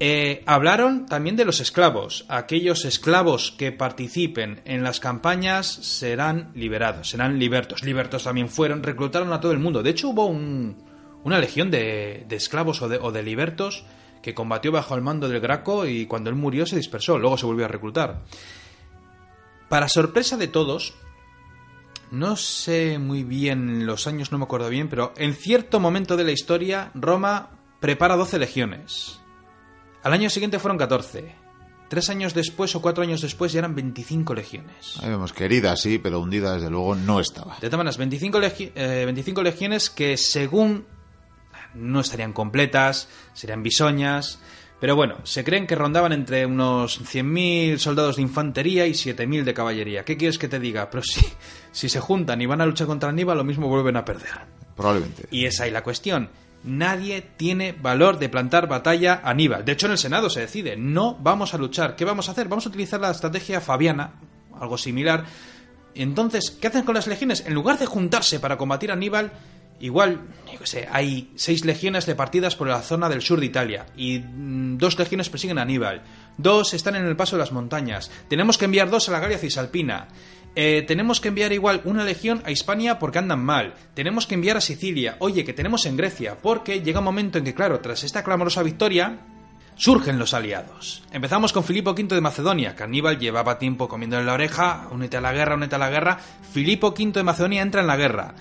Eh, 0.00 0.42
hablaron 0.46 1.06
también 1.06 1.36
de 1.36 1.44
los 1.44 1.60
esclavos. 1.60 2.24
Aquellos 2.28 2.84
esclavos 2.84 3.54
que 3.56 3.70
participen 3.70 4.60
en 4.64 4.82
las 4.82 4.98
campañas 4.98 5.66
serán 5.68 6.50
liberados, 6.56 7.10
serán 7.10 7.38
libertos. 7.38 7.84
Libertos 7.84 8.24
también 8.24 8.48
fueron, 8.48 8.82
reclutaron 8.82 9.32
a 9.32 9.40
todo 9.40 9.52
el 9.52 9.60
mundo. 9.60 9.84
De 9.84 9.90
hecho, 9.90 10.08
hubo 10.08 10.26
un- 10.26 10.92
una 11.24 11.38
legión 11.38 11.70
de, 11.70 12.24
de 12.28 12.36
esclavos 12.36 12.80
o 12.82 12.88
de, 12.88 12.98
o 12.98 13.10
de 13.12 13.22
libertos 13.22 13.84
que 14.22 14.34
combatió 14.34 14.70
bajo 14.72 14.94
el 14.94 15.02
mando 15.02 15.28
del 15.28 15.40
Graco 15.40 15.86
y 15.86 16.06
cuando 16.06 16.30
él 16.30 16.36
murió 16.36 16.64
se 16.66 16.76
dispersó, 16.76 17.18
luego 17.18 17.36
se 17.36 17.44
volvió 17.46 17.64
a 17.64 17.68
reclutar. 17.68 18.22
Para 19.68 19.88
sorpresa 19.88 20.36
de 20.36 20.48
todos, 20.48 20.94
no 22.10 22.36
sé 22.36 22.98
muy 22.98 23.24
bien 23.24 23.86
los 23.86 24.06
años, 24.06 24.30
no 24.32 24.38
me 24.38 24.44
acuerdo 24.44 24.68
bien, 24.68 24.88
pero 24.88 25.12
en 25.16 25.34
cierto 25.34 25.80
momento 25.80 26.16
de 26.16 26.24
la 26.24 26.32
historia, 26.32 26.90
Roma 26.94 27.50
prepara 27.80 28.16
12 28.16 28.38
legiones. 28.38 29.18
Al 30.02 30.12
año 30.12 30.30
siguiente 30.30 30.58
fueron 30.58 30.78
14. 30.78 31.34
Tres 31.88 32.08
años 32.10 32.34
después 32.34 32.74
o 32.74 32.82
cuatro 32.82 33.02
años 33.02 33.20
después 33.20 33.52
ya 33.52 33.58
eran 33.60 33.74
25 33.74 34.34
legiones. 34.34 34.98
Ahí 35.02 35.10
vemos 35.10 35.32
que 35.32 35.44
herida 35.44 35.76
sí, 35.76 35.98
pero 35.98 36.20
hundida 36.20 36.54
desde 36.54 36.70
luego 36.70 36.94
no 36.94 37.20
estaba. 37.20 37.54
De 37.60 37.68
todas 37.68 37.78
maneras, 37.78 37.98
25, 37.98 38.38
legi- 38.40 38.72
eh, 38.74 39.02
25 39.04 39.42
legiones 39.42 39.90
que 39.90 40.16
según 40.16 40.86
no 41.74 42.00
estarían 42.00 42.32
completas, 42.32 43.08
serían 43.32 43.62
bisoñas, 43.62 44.38
pero 44.84 44.96
bueno, 44.96 45.16
se 45.24 45.44
creen 45.44 45.66
que 45.66 45.76
rondaban 45.76 46.12
entre 46.12 46.44
unos 46.44 47.00
100.000 47.00 47.78
soldados 47.78 48.16
de 48.16 48.22
infantería 48.22 48.86
y 48.86 48.90
7.000 48.90 49.44
de 49.44 49.54
caballería. 49.54 50.04
¿Qué 50.04 50.18
quieres 50.18 50.38
que 50.38 50.46
te 50.46 50.60
diga? 50.60 50.90
Pero 50.90 51.02
si, 51.02 51.24
si 51.72 51.88
se 51.88 52.00
juntan 52.00 52.42
y 52.42 52.46
van 52.46 52.60
a 52.60 52.66
luchar 52.66 52.86
contra 52.86 53.08
Aníbal, 53.08 53.38
lo 53.38 53.44
mismo 53.44 53.68
vuelven 53.68 53.96
a 53.96 54.04
perder. 54.04 54.28
Probablemente. 54.76 55.26
Y 55.30 55.46
esa 55.46 55.66
es 55.66 55.72
la 55.72 55.82
cuestión. 55.82 56.28
Nadie 56.64 57.22
tiene 57.22 57.72
valor 57.72 58.18
de 58.18 58.28
plantar 58.28 58.68
batalla 58.68 59.22
a 59.24 59.30
Aníbal. 59.30 59.64
De 59.64 59.72
hecho, 59.72 59.86
en 59.86 59.92
el 59.92 59.98
Senado 59.98 60.28
se 60.28 60.40
decide, 60.40 60.76
no 60.76 61.14
vamos 61.14 61.54
a 61.54 61.58
luchar. 61.58 61.96
¿Qué 61.96 62.04
vamos 62.04 62.28
a 62.28 62.32
hacer? 62.32 62.48
Vamos 62.48 62.66
a 62.66 62.68
utilizar 62.68 63.00
la 63.00 63.10
estrategia 63.10 63.62
fabiana, 63.62 64.14
algo 64.60 64.76
similar. 64.76 65.24
Entonces, 65.94 66.50
¿qué 66.50 66.66
hacen 66.66 66.84
con 66.84 66.94
las 66.94 67.06
legiones? 67.06 67.44
En 67.46 67.54
lugar 67.54 67.78
de 67.78 67.86
juntarse 67.86 68.40
para 68.40 68.56
combatir 68.58 68.90
a 68.90 68.94
Aníbal, 68.94 69.32
igual, 69.80 70.20
yo 70.58 70.66
sé, 70.66 70.88
hay 70.90 71.32
seis 71.36 71.64
legiones 71.64 72.06
repartidas 72.06 72.56
por 72.56 72.68
la 72.68 72.82
zona 72.82 73.08
del 73.08 73.22
sur 73.22 73.40
de 73.40 73.46
Italia 73.46 73.86
y 73.96 74.18
mm, 74.18 74.78
dos 74.78 74.98
legiones 74.98 75.28
persiguen 75.28 75.58
a 75.58 75.62
Aníbal. 75.62 76.02
Dos 76.36 76.74
están 76.74 76.96
en 76.96 77.04
el 77.04 77.16
paso 77.16 77.36
de 77.36 77.40
las 77.40 77.52
montañas. 77.52 78.10
Tenemos 78.28 78.58
que 78.58 78.64
enviar 78.64 78.90
dos 78.90 79.08
a 79.08 79.12
la 79.12 79.20
Galia 79.20 79.38
Cisalpina. 79.38 80.08
Eh, 80.56 80.84
tenemos 80.86 81.20
que 81.20 81.28
enviar 81.28 81.52
igual 81.52 81.80
una 81.84 82.04
legión 82.04 82.42
a 82.44 82.50
Hispania 82.50 82.98
porque 82.98 83.18
andan 83.18 83.44
mal. 83.44 83.74
Tenemos 83.94 84.26
que 84.26 84.34
enviar 84.34 84.56
a 84.56 84.60
Sicilia. 84.60 85.16
Oye, 85.18 85.44
que 85.44 85.52
tenemos 85.52 85.84
en 85.86 85.96
Grecia. 85.96 86.38
Porque 86.40 86.80
llega 86.80 87.00
un 87.00 87.04
momento 87.04 87.38
en 87.38 87.44
que, 87.44 87.54
claro, 87.54 87.80
tras 87.80 88.04
esta 88.04 88.22
clamorosa 88.22 88.62
victoria, 88.62 89.18
Surgen 89.76 90.20
los 90.20 90.34
aliados. 90.34 91.02
Empezamos 91.10 91.52
con 91.52 91.64
Filipo 91.64 91.90
V 91.90 92.14
de 92.14 92.20
Macedonia, 92.20 92.76
que 92.76 92.84
Aníbal 92.84 93.18
llevaba 93.18 93.58
tiempo 93.58 93.88
comiendo 93.88 94.16
en 94.18 94.26
la 94.26 94.34
oreja, 94.34 94.86
únete 94.92 95.16
a 95.16 95.20
la 95.20 95.32
guerra, 95.32 95.56
únete 95.56 95.74
a 95.74 95.78
la 95.78 95.90
guerra. 95.90 96.18
Filipo 96.52 96.94
V 96.96 97.10
de 97.10 97.24
Macedonia 97.24 97.62
entra 97.62 97.80
en 97.80 97.88
la 97.88 97.96
guerra. 97.96 98.34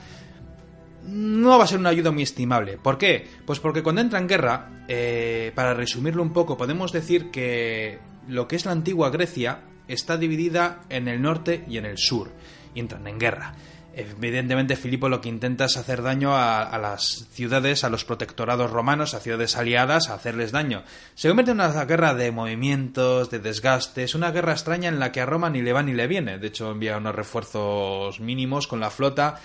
No 1.06 1.58
va 1.58 1.66
a 1.66 1.68
ser 1.68 1.80
una 1.80 1.90
ayuda 1.90 2.12
muy 2.12 2.24
estimable. 2.24 2.78
¿Por 2.78 2.98
qué? 2.98 3.28
Pues 3.46 3.60
porque 3.60 3.84
cuando 3.84 4.02
entra 4.02 4.20
en 4.20 4.28
guerra, 4.28 4.84
eh, 4.88 5.52
para 5.56 5.74
resumirlo 5.74 6.24
un 6.24 6.34
poco, 6.34 6.58
podemos 6.58 6.92
decir 6.92 7.32
que 7.32 8.00
lo 8.28 8.48
que 8.48 8.56
es 8.56 8.66
la 8.66 8.72
antigua 8.72 9.10
Grecia 9.10 9.60
está 9.88 10.18
dividida 10.18 10.82
en 10.90 11.08
el 11.08 11.22
norte 11.22 11.66
y 11.68 11.78
en 11.78 11.86
el 11.86 11.98
sur, 11.98 12.32
y 12.74 12.80
entran 12.80 13.08
en 13.08 13.20
guerra. 13.20 13.54
Evidentemente, 13.96 14.76
Filipo 14.76 15.08
lo 15.08 15.22
que 15.22 15.30
intenta 15.30 15.66
es 15.66 15.78
hacer 15.78 16.02
daño 16.02 16.36
a, 16.36 16.76
las 16.80 17.28
ciudades, 17.32 17.84
a 17.84 17.90
los 17.90 18.06
protectorados 18.06 18.72
romanos, 18.72 19.14
a 19.14 19.20
ciudades 19.20 19.56
aliadas, 19.56 20.10
a 20.10 20.16
hacerles 20.16 20.52
daño. 20.52 20.84
Se 21.14 21.28
convierte 21.28 21.52
en 21.52 21.60
una 21.60 21.86
guerra 21.86 22.16
de 22.16 22.32
movimientos, 22.32 23.30
de 23.30 23.38
desgastes, 23.38 24.16
una 24.16 24.32
guerra 24.32 24.54
extraña 24.54 24.90
en 24.90 25.00
la 25.00 25.12
que 25.12 25.22
a 25.22 25.28
Roma 25.28 25.52
ni 25.52 25.62
le 25.62 25.74
va 25.74 25.84
ni 25.84 25.94
le 25.94 26.08
viene. 26.08 26.40
De 26.40 26.48
hecho, 26.48 26.72
envía 26.72 26.98
unos 26.98 27.14
refuerzos 27.14 28.20
mínimos 28.20 28.66
con 28.66 28.80
la 28.80 28.90
flota. 28.90 29.40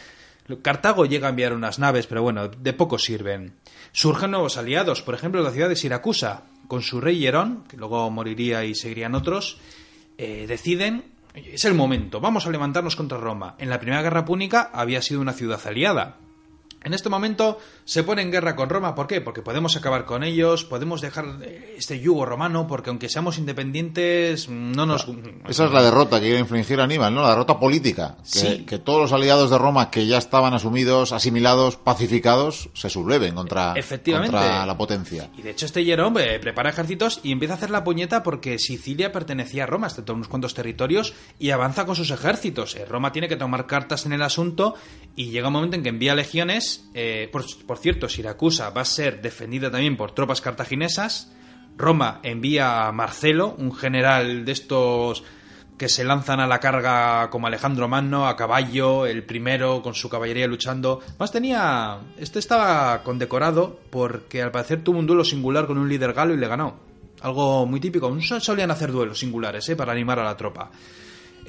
Cartago 0.63 1.07
llega 1.07 1.27
a 1.27 1.31
enviar 1.31 1.53
unas 1.53 1.79
naves, 1.79 2.07
pero 2.07 2.23
bueno, 2.23 2.49
de 2.49 2.73
poco 2.73 2.99
sirven. 2.99 3.55
Surgen 3.93 4.31
nuevos 4.31 4.57
aliados, 4.57 5.03
por 5.03 5.15
ejemplo, 5.15 5.43
la 5.43 5.51
ciudad 5.51 5.69
de 5.69 5.77
Siracusa, 5.77 6.45
con 6.67 6.83
su 6.83 7.01
rey 7.01 7.19
Hierón, 7.19 7.65
que 7.69 7.77
luego 7.77 8.11
moriría 8.11 8.65
y 8.65 8.75
seguirían 8.75 9.15
otros, 9.15 9.59
eh, 10.17 10.47
deciden 10.47 11.19
es 11.35 11.65
el 11.65 11.75
momento, 11.75 12.21
vamos 12.21 12.47
a 12.47 12.51
levantarnos 12.51 12.97
contra 12.97 13.19
Roma. 13.19 13.55
En 13.59 13.71
la 13.71 13.79
Primera 13.79 14.03
Guerra 14.03 14.25
Púnica 14.25 14.71
había 14.73 15.03
sido 15.03 15.21
una 15.21 15.33
ciudad 15.33 15.61
aliada. 15.67 16.17
En 16.85 16.95
este 16.95 17.09
momento 17.09 17.59
se 17.85 18.05
pone 18.05 18.23
en 18.23 18.31
guerra 18.31 18.55
con 18.55 18.69
Roma. 18.69 18.95
¿Por 18.95 19.07
qué? 19.07 19.21
Porque 19.21 19.43
podemos 19.43 19.77
acabar 19.77 20.05
con 20.05 20.23
ellos, 20.23 20.65
podemos 20.65 21.01
dejar 21.01 21.39
eh, 21.43 21.75
este 21.77 22.01
yugo 22.01 22.25
romano, 22.25 22.67
porque 22.67 22.91
aunque 22.91 23.09
seamos 23.09 23.39
independientes, 23.39 24.49
no 24.49 24.87
nos. 24.87 25.07
Esa 25.49 25.67
es 25.67 25.73
la 25.73 25.83
derrota 25.83 26.21
que 26.21 26.29
iba 26.29 26.37
a 26.37 26.41
infligir 26.41 26.81
Aníbal, 26.81 27.15
¿no? 27.15 27.23
La 27.23 27.31
derrota 27.31 27.59
política. 27.59 28.17
Que, 28.33 28.65
que 28.65 28.79
todos 28.79 29.01
los 29.01 29.13
aliados 29.13 29.51
de 29.51 29.59
Roma 29.59 29.91
que 29.91 30.07
ya 30.07 30.19
estaban 30.19 30.55
asumidos, 30.55 31.13
asimilados, 31.13 31.77
pacificados, 31.77 32.71
se 32.75 32.89
subleven 32.91 33.35
contra, 33.35 33.75
contra 34.05 34.65
la 34.65 34.77
potencia. 34.77 35.31
Y 35.37 35.43
de 35.43 35.51
hecho, 35.51 35.67
este 35.67 35.85
Jerón 35.85 36.15
eh, 36.19 36.39
prepara 36.39 36.71
ejércitos 36.71 37.21
y 37.23 37.33
empieza 37.33 37.55
a 37.55 37.57
hacer 37.57 37.71
la 37.71 37.83
puñeta 37.83 38.23
porque 38.23 38.59
Sicilia 38.59 39.11
pertenecía 39.11 39.65
a 39.65 39.67
Roma, 39.67 39.89
excepto 39.89 40.15
unos 40.15 40.29
cuantos 40.29 40.55
territorios, 40.55 41.15
y 41.39 41.51
avanza 41.51 41.87
con 41.87 41.97
sus 41.97 42.11
ejércitos. 42.11 42.77
Eh, 42.77 42.85
Roma 42.85 43.13
tiene 43.13 43.29
que 43.29 43.37
tomar 43.37 43.67
cartas 43.67 44.07
en 44.07 44.13
el 44.13 44.23
asunto 44.23 44.75
y 45.17 45.31
llega 45.31 45.49
un 45.49 45.55
momento 45.55 45.77
en 45.77 45.83
que 45.83 45.89
envía 45.89 46.15
legiones 46.15 46.68
eh, 46.95 47.29
por, 47.33 47.79
cierto, 47.79 48.09
Siracusa 48.09 48.71
va 48.71 48.83
a 48.83 48.87
ser 48.87 49.21
defendida 49.21 49.71
también 49.71 49.97
por 49.97 50.13
tropas 50.13 50.41
cartaginesas. 50.41 51.33
Roma 51.77 52.21
envía 52.23 52.87
a 52.87 52.93
Marcelo, 52.93 53.55
un 53.59 53.75
general 53.75 54.45
de 54.45 54.53
estos 54.53 55.25
que 55.79 55.89
se 55.89 56.05
lanzan 56.05 56.41
a 56.41 56.47
la 56.47 56.59
carga 56.59 57.31
como 57.31 57.47
Alejandro 57.47 57.87
Magno, 57.87 58.27
a 58.27 58.37
caballo, 58.37 59.07
el 59.07 59.23
primero 59.25 59.81
con 59.81 59.95
su 59.95 60.09
caballería 60.09 60.49
luchando. 60.49 61.01
Más 61.19 61.31
tenía. 61.31 61.99
Este 62.19 62.41
estaba 62.41 63.03
condecorado 63.05 63.79
porque 63.91 64.43
al 64.43 64.51
parecer 64.51 64.83
tuvo 64.83 64.99
un 64.99 65.07
duelo 65.07 65.25
singular 65.25 65.67
con 65.67 65.79
un 65.79 65.89
líder 65.89 66.13
galo 66.13 66.35
y 66.35 66.37
le 66.37 66.49
ganó. 66.49 66.77
Algo 67.21 67.65
muy 67.65 67.81
típico. 67.81 68.15
Solían 68.21 68.71
hacer 68.71 68.91
duelos 68.91 69.21
singulares, 69.21 69.69
¿eh? 69.69 69.77
Para 69.77 69.93
animar 69.93 70.19
a 70.19 70.25
la 70.25 70.37
tropa. 70.37 70.71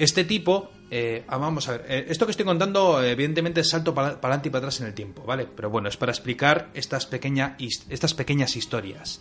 Este 0.00 0.24
tipo, 0.24 0.70
eh, 0.90 1.24
ah, 1.28 1.36
vamos 1.36 1.68
a 1.68 1.72
ver, 1.72 1.84
eh, 1.86 2.06
esto 2.08 2.24
que 2.24 2.30
estoy 2.30 2.46
contando 2.46 3.02
evidentemente 3.04 3.60
es 3.60 3.68
salto 3.68 3.94
para 3.94 4.08
adelante 4.08 4.48
y 4.48 4.50
para 4.50 4.60
atrás 4.60 4.80
en 4.80 4.86
el 4.86 4.94
tiempo, 4.94 5.22
¿vale? 5.26 5.46
Pero 5.54 5.68
bueno, 5.68 5.90
es 5.90 5.98
para 5.98 6.10
explicar 6.10 6.70
estas, 6.72 7.06
estas 7.90 8.14
pequeñas 8.14 8.56
historias. 8.56 9.20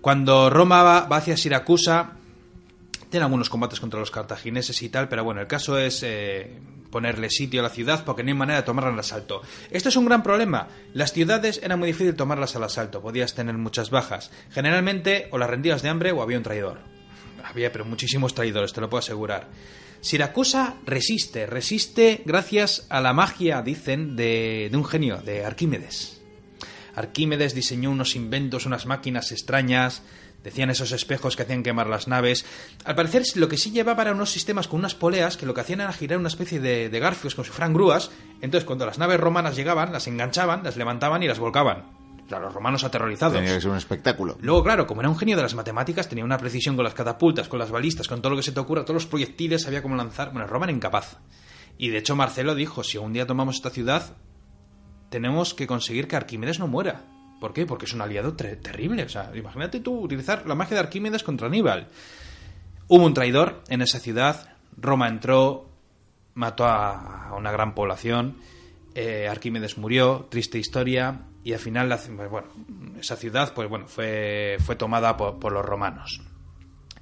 Cuando 0.00 0.48
Roma 0.48 0.84
va, 0.84 1.16
hacia 1.16 1.36
Siracusa, 1.36 2.12
tiene 3.10 3.24
algunos 3.24 3.50
combates 3.50 3.80
contra 3.80 3.98
los 3.98 4.12
cartagineses 4.12 4.80
y 4.82 4.88
tal, 4.88 5.08
pero 5.08 5.24
bueno, 5.24 5.40
el 5.40 5.48
caso 5.48 5.76
es 5.76 6.04
eh, 6.04 6.60
ponerle 6.92 7.28
sitio 7.28 7.58
a 7.58 7.64
la 7.64 7.70
ciudad 7.70 8.04
porque 8.04 8.22
no 8.22 8.28
hay 8.28 8.34
manera 8.34 8.60
de 8.60 8.66
tomarla 8.66 8.92
al 8.92 9.00
asalto. 9.00 9.42
Esto 9.72 9.88
es 9.88 9.96
un 9.96 10.04
gran 10.04 10.22
problema. 10.22 10.68
Las 10.94 11.12
ciudades 11.12 11.58
era 11.60 11.76
muy 11.76 11.88
difícil 11.88 12.14
tomarlas 12.14 12.54
al 12.54 12.62
asalto, 12.62 13.02
podías 13.02 13.34
tener 13.34 13.58
muchas 13.58 13.90
bajas. 13.90 14.30
Generalmente 14.52 15.26
o 15.32 15.38
las 15.38 15.50
rendías 15.50 15.82
de 15.82 15.88
hambre 15.88 16.12
o 16.12 16.22
había 16.22 16.38
un 16.38 16.44
traidor. 16.44 16.78
Había, 17.42 17.72
pero 17.72 17.84
muchísimos 17.84 18.32
traidores, 18.32 18.72
te 18.72 18.80
lo 18.80 18.88
puedo 18.88 19.00
asegurar. 19.00 19.48
Siracusa 20.00 20.76
resiste, 20.86 21.46
resiste 21.46 22.22
gracias 22.24 22.86
a 22.88 23.02
la 23.02 23.12
magia, 23.12 23.60
dicen, 23.60 24.16
de, 24.16 24.70
un 24.72 24.84
genio, 24.84 25.18
de 25.18 25.44
Arquímedes. 25.44 26.22
Arquímedes 26.94 27.54
diseñó 27.54 27.90
unos 27.90 28.16
inventos, 28.16 28.64
unas 28.64 28.86
máquinas 28.86 29.30
extrañas, 29.30 30.02
decían 30.42 30.70
esos 30.70 30.92
espejos 30.92 31.36
que 31.36 31.42
hacían 31.42 31.62
quemar 31.62 31.86
las 31.86 32.08
naves. 32.08 32.46
Al 32.84 32.94
parecer 32.94 33.24
lo 33.34 33.48
que 33.48 33.58
sí 33.58 33.72
llevaba 33.72 34.02
era 34.02 34.12
unos 34.12 34.30
sistemas 34.30 34.68
con 34.68 34.80
unas 34.80 34.94
poleas 34.94 35.36
que 35.36 35.44
lo 35.44 35.52
que 35.52 35.60
hacían 35.60 35.82
era 35.82 35.92
girar 35.92 36.18
una 36.18 36.28
especie 36.28 36.60
de, 36.60 36.88
garfios 36.98 37.34
como 37.34 37.44
si 37.44 37.50
fueran 37.50 37.74
grúas. 37.74 38.10
Entonces 38.40 38.64
cuando 38.64 38.86
las 38.86 38.98
naves 38.98 39.20
romanas 39.20 39.54
llegaban, 39.54 39.92
las 39.92 40.06
enganchaban, 40.06 40.64
las 40.64 40.76
levantaban 40.76 41.22
y 41.22 41.28
las 41.28 41.38
volcaban 41.38 42.00
los 42.38 42.54
romanos 42.54 42.84
aterrorizados. 42.84 43.34
Tenía 43.34 43.54
que 43.54 43.60
ser 43.60 43.70
un 43.70 43.76
espectáculo. 43.76 44.36
Luego, 44.40 44.62
claro, 44.62 44.86
como 44.86 45.00
era 45.00 45.10
un 45.10 45.18
genio 45.18 45.36
de 45.36 45.42
las 45.42 45.54
matemáticas, 45.54 46.08
tenía 46.08 46.24
una 46.24 46.38
precisión 46.38 46.76
con 46.76 46.84
las 46.84 46.94
catapultas, 46.94 47.48
con 47.48 47.58
las 47.58 47.70
balistas, 47.70 48.06
con 48.06 48.22
todo 48.22 48.30
lo 48.30 48.36
que 48.36 48.42
se 48.42 48.52
te 48.52 48.60
ocurra, 48.60 48.82
todos 48.82 49.02
los 49.02 49.06
proyectiles, 49.06 49.62
sabía 49.62 49.82
cómo 49.82 49.96
lanzar. 49.96 50.32
Bueno, 50.32 50.46
Roma 50.46 50.66
era 50.66 50.72
incapaz. 50.72 51.16
Y 51.78 51.88
de 51.88 51.98
hecho, 51.98 52.14
Marcelo 52.14 52.54
dijo: 52.54 52.84
si 52.84 52.98
un 52.98 53.12
día 53.12 53.26
tomamos 53.26 53.56
esta 53.56 53.70
ciudad, 53.70 54.16
tenemos 55.08 55.54
que 55.54 55.66
conseguir 55.66 56.06
que 56.06 56.16
Arquímedes 56.16 56.60
no 56.60 56.68
muera. 56.68 57.04
¿Por 57.40 57.52
qué? 57.54 57.64
Porque 57.64 57.86
es 57.86 57.94
un 57.94 58.02
aliado 58.02 58.34
terrible. 58.34 59.02
O 59.02 59.08
sea, 59.08 59.32
imagínate 59.34 59.80
tú 59.80 59.98
utilizar 59.98 60.46
la 60.46 60.54
magia 60.54 60.74
de 60.74 60.80
Arquímedes 60.80 61.22
contra 61.22 61.46
Aníbal. 61.46 61.88
Hubo 62.86 63.04
un 63.04 63.14
traidor 63.14 63.64
en 63.68 63.80
esa 63.80 63.98
ciudad. 63.98 64.56
Roma 64.76 65.08
entró, 65.08 65.70
mató 66.34 66.66
a 66.66 67.34
una 67.36 67.50
gran 67.50 67.74
población. 67.74 68.36
Eh, 68.94 69.28
Arquímedes 69.28 69.78
murió, 69.78 70.26
triste 70.30 70.58
historia 70.58 71.22
y 71.42 71.52
al 71.52 71.58
final 71.58 71.98
bueno, 72.30 72.48
esa 72.98 73.16
ciudad 73.16 73.52
pues 73.54 73.68
bueno 73.68 73.86
fue, 73.88 74.56
fue 74.60 74.76
tomada 74.76 75.16
por, 75.16 75.52
los 75.52 75.64
romanos. 75.64 76.20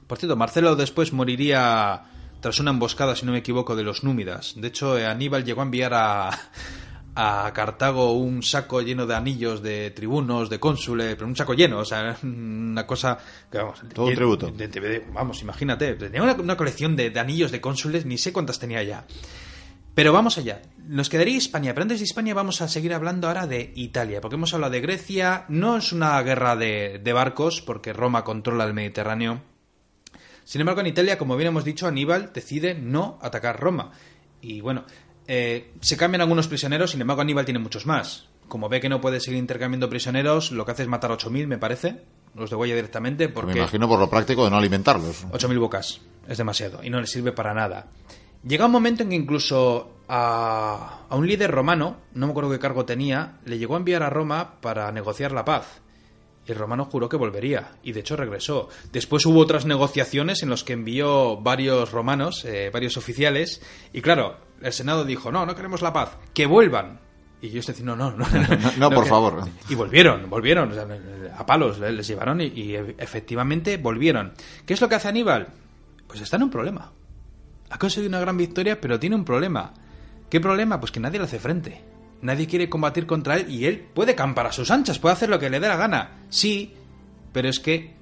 Por 0.07 0.19
cierto, 0.19 0.37
Marcelo 0.37 0.77
después 0.77 1.13
moriría 1.13 2.05
tras 2.41 2.61
una 2.61 2.71
emboscada, 2.71 3.17
si 3.17 3.27
no 3.27 3.33
me 3.33 3.39
equivoco, 3.39 3.75
de 3.75 3.83
los 3.83 4.05
númidas. 4.05 4.55
De 4.57 4.69
hecho, 4.69 4.97
eh, 4.97 5.07
Aníbal 5.07 5.45
llegó 5.45 5.61
a 5.61 5.65
enviar 5.65 5.93
a, 5.93 6.31
a 7.21 7.53
Cartago 7.53 8.13
un 8.13 8.45
saco 8.45 8.81
lleno 8.81 9.05
de 9.05 9.17
anillos 9.17 9.61
de 9.61 9.91
tribunos, 9.91 10.49
de 10.49 10.61
cónsules, 10.61 11.17
pero 11.17 11.27
un 11.27 11.35
saco 11.35 11.53
lleno, 11.53 11.81
o 11.81 11.85
sea, 11.85 12.17
una 12.23 12.87
cosa 12.87 13.19
vamos, 13.53 13.83
todo 13.93 14.07
un 14.07 14.15
tributo. 14.15 14.53
vamos, 15.13 15.43
imagínate, 15.43 15.95
tenía 15.95 16.23
una, 16.23 16.35
una 16.35 16.57
colección 16.57 16.95
de, 16.95 17.11
de, 17.11 17.19
anillos 17.19 17.51
de 17.51 17.61
cónsules, 17.61 18.07
ni 18.07 18.19
sé 18.19 18.33
cuántas 18.33 18.61
tenía 18.61 18.85
ya. 18.85 19.05
Pero 19.99 20.13
vamos 20.13 20.39
allá. 20.39 20.63
Nos 20.87 21.09
quedaría 21.09 21.37
España, 21.37 21.75
pero 21.75 21.83
antes 21.83 21.99
de 21.99 22.05
España 22.05 22.33
vamos 22.33 22.61
a 22.61 22.69
seguir 22.69 22.95
hablando 22.95 23.27
ahora 23.27 23.49
de 23.49 23.73
Italia, 23.75 24.21
porque 24.21 24.37
hemos 24.37 24.55
hablado 24.55 24.73
de 24.73 24.81
Grecia. 24.81 25.45
No 25.49 25.77
es 25.77 25.91
una 25.91 26.23
guerra 26.23 26.55
de, 26.55 27.13
barcos, 27.13 27.63
porque 27.63 27.93
Roma 27.93 28.23
controla 28.23 28.63
el 28.63 28.75
Mediterráneo. 28.75 29.43
Sin 30.45 30.61
embargo, 30.61 30.83
en 30.83 30.87
Italia, 30.87 31.19
como 31.19 31.37
bien 31.37 31.49
hemos 31.49 31.65
dicho, 31.65 31.89
Aníbal 31.89 32.31
decide 32.33 32.75
no 32.77 33.19
atacar 33.21 33.59
Roma. 33.59 33.91
Y 34.41 34.61
bueno, 34.61 34.85
eh, 35.27 35.73
se 35.81 35.97
cambian 35.97 36.21
algunos 36.21 36.47
prisioneros, 36.47 36.93
sin 36.93 37.01
embargo, 37.01 37.23
Aníbal 37.23 37.45
tiene 37.45 37.59
muchos 37.59 37.85
más. 37.85 38.29
Como 38.47 38.69
ve 38.69 38.81
que 38.81 38.89
no 38.89 39.01
puede 39.01 39.19
seguir 39.19 39.41
intercambiando 39.41 39.91
prisioneros, 39.91 40.53
lo 40.53 40.65
que 40.65 40.71
hace 40.71 40.83
es 40.85 40.89
matar 40.89 41.11
8.000, 41.11 41.49
me 41.49 41.59
parece. 41.59 42.03
Los 42.37 42.51
degüella 42.51 42.77
directamente 42.77 43.29
porque... 43.29 43.55
Me 43.55 43.59
imagino 43.59 43.89
por 43.89 43.99
lo 43.99 44.09
práctico 44.09 44.45
de 44.45 44.51
no 44.51 44.59
alimentarlos. 44.59 45.27
8.000 45.27 45.59
bocas. 45.59 46.01
Es 46.29 46.39
demasiado. 46.39 46.85
Y 46.85 46.91
no 46.91 47.01
le 47.01 47.09
sirve 47.09 47.33
para 47.33 47.53
nada. 47.53 47.89
Llega 48.47 48.67
un 48.67 48.73
momento 48.73 49.03
en 49.03 49.11
que 49.11 49.17
incluso 49.17 49.99
a, 50.09 51.07
un 51.11 51.27
líder 51.27 51.51
romano, 51.51 51.99
no 52.15 52.27
me 52.27 52.31
acuerdo 52.31 52.51
qué 52.51 52.59
cargo 52.59 52.85
tenía, 52.85 53.39
le 53.45 53.59
llegó 53.59 53.75
a 53.75 53.79
enviar 53.79 54.03
a 54.03 54.11
Roma 54.11 54.61
para 54.61 54.91
negociar 54.93 55.33
la 55.33 55.45
paz. 55.45 55.81
Y 56.47 56.53
el 56.53 56.59
romano 56.59 56.87
juró 56.87 57.09
que 57.09 57.17
volvería, 57.17 57.73
y 57.83 57.93
de 57.93 58.01
hecho 58.01 58.17
regresó. 58.17 58.69
Después 58.91 59.27
hubo 59.27 59.41
otras 59.41 59.67
negociaciones 59.67 60.43
en 60.43 60.51
las 60.51 60.65
que 60.65 60.73
envió 60.73 61.37
varios 61.37 61.93
romanos, 61.93 62.45
eh, 62.47 62.71
varios 62.73 62.97
oficiales, 62.97 63.61
y 63.93 64.01
claro, 64.01 64.37
el 64.63 64.73
Senado 64.73 65.05
dijo, 65.05 65.31
no, 65.31 65.45
no 65.45 65.55
queremos 65.55 65.83
la 65.83 65.93
paz, 65.93 66.17
que 66.33 66.47
vuelvan. 66.47 67.01
Y 67.43 67.51
yo 67.51 67.61
estoy 67.61 67.75
diciendo, 67.75 67.95
no, 67.95 68.11
no, 68.13 68.27
no, 68.27 68.57
no, 68.57 68.73
no 68.79 68.91
por 68.91 69.07
favor. 69.07 69.45
Y 69.69 69.75
volvieron, 69.75 70.29
volvieron, 70.31 70.73
a 71.37 71.47
palos 71.47 71.79
les 71.79 72.07
llevaron 72.07 72.41
y, 72.41 72.47
y 72.47 72.75
efectivamente 72.75 73.77
volvieron. 73.77 74.33
¿Qué 74.65 74.75
es 74.75 74.81
lo 74.81 74.89
que 74.89 74.97
hace 74.97 75.09
Aníbal? 75.09 75.49
Pues 76.09 76.21
está 76.21 76.37
en 76.37 76.45
un 76.45 76.51
problema 76.51 76.91
ha 77.71 77.79
conseguido 77.79 78.09
una 78.09 78.21
gran 78.21 78.37
victoria, 78.37 78.81
pero 78.81 78.99
tiene 78.99 79.17
un 79.17 79.25
problema. 79.25 79.75
¿Qué 80.31 80.41
problema? 80.41 80.79
Pues 80.81 80.93
que 80.93 81.01
nadie 81.01 81.19
le 81.19 81.25
hace 81.25 81.39
frente. 81.39 81.85
Nadie 82.21 82.47
quiere 82.47 82.69
combatir 82.69 83.07
contra 83.07 83.37
él 83.37 83.51
y 83.51 83.67
él 83.67 83.89
puede 83.95 84.15
campar 84.15 84.47
a 84.47 84.53
sus 84.53 84.71
anchas, 84.71 84.99
puede 84.99 85.13
hacer 85.13 85.29
lo 85.29 85.39
que 85.39 85.51
le 85.51 85.61
dé 85.61 85.69
la 85.69 85.77
gana. 85.77 86.25
Sí, 86.29 86.75
pero 87.33 87.49
es 87.49 87.61
que 87.61 87.95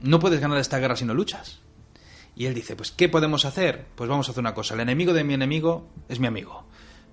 no 0.00 0.20
puedes 0.20 0.40
ganar 0.40 0.58
esta 0.58 0.78
guerra 0.78 0.96
si 0.96 1.04
no 1.04 1.14
luchas. 1.14 1.60
Y 2.36 2.46
él 2.46 2.54
dice, 2.54 2.76
pues 2.76 2.90
¿qué 2.90 3.08
podemos 3.08 3.44
hacer? 3.44 3.86
Pues 3.94 4.08
vamos 4.08 4.28
a 4.28 4.32
hacer 4.32 4.40
una 4.40 4.54
cosa, 4.54 4.74
el 4.74 4.80
enemigo 4.80 5.12
de 5.12 5.24
mi 5.24 5.34
enemigo 5.34 5.88
es 6.08 6.20
mi 6.20 6.26
amigo. 6.26 6.66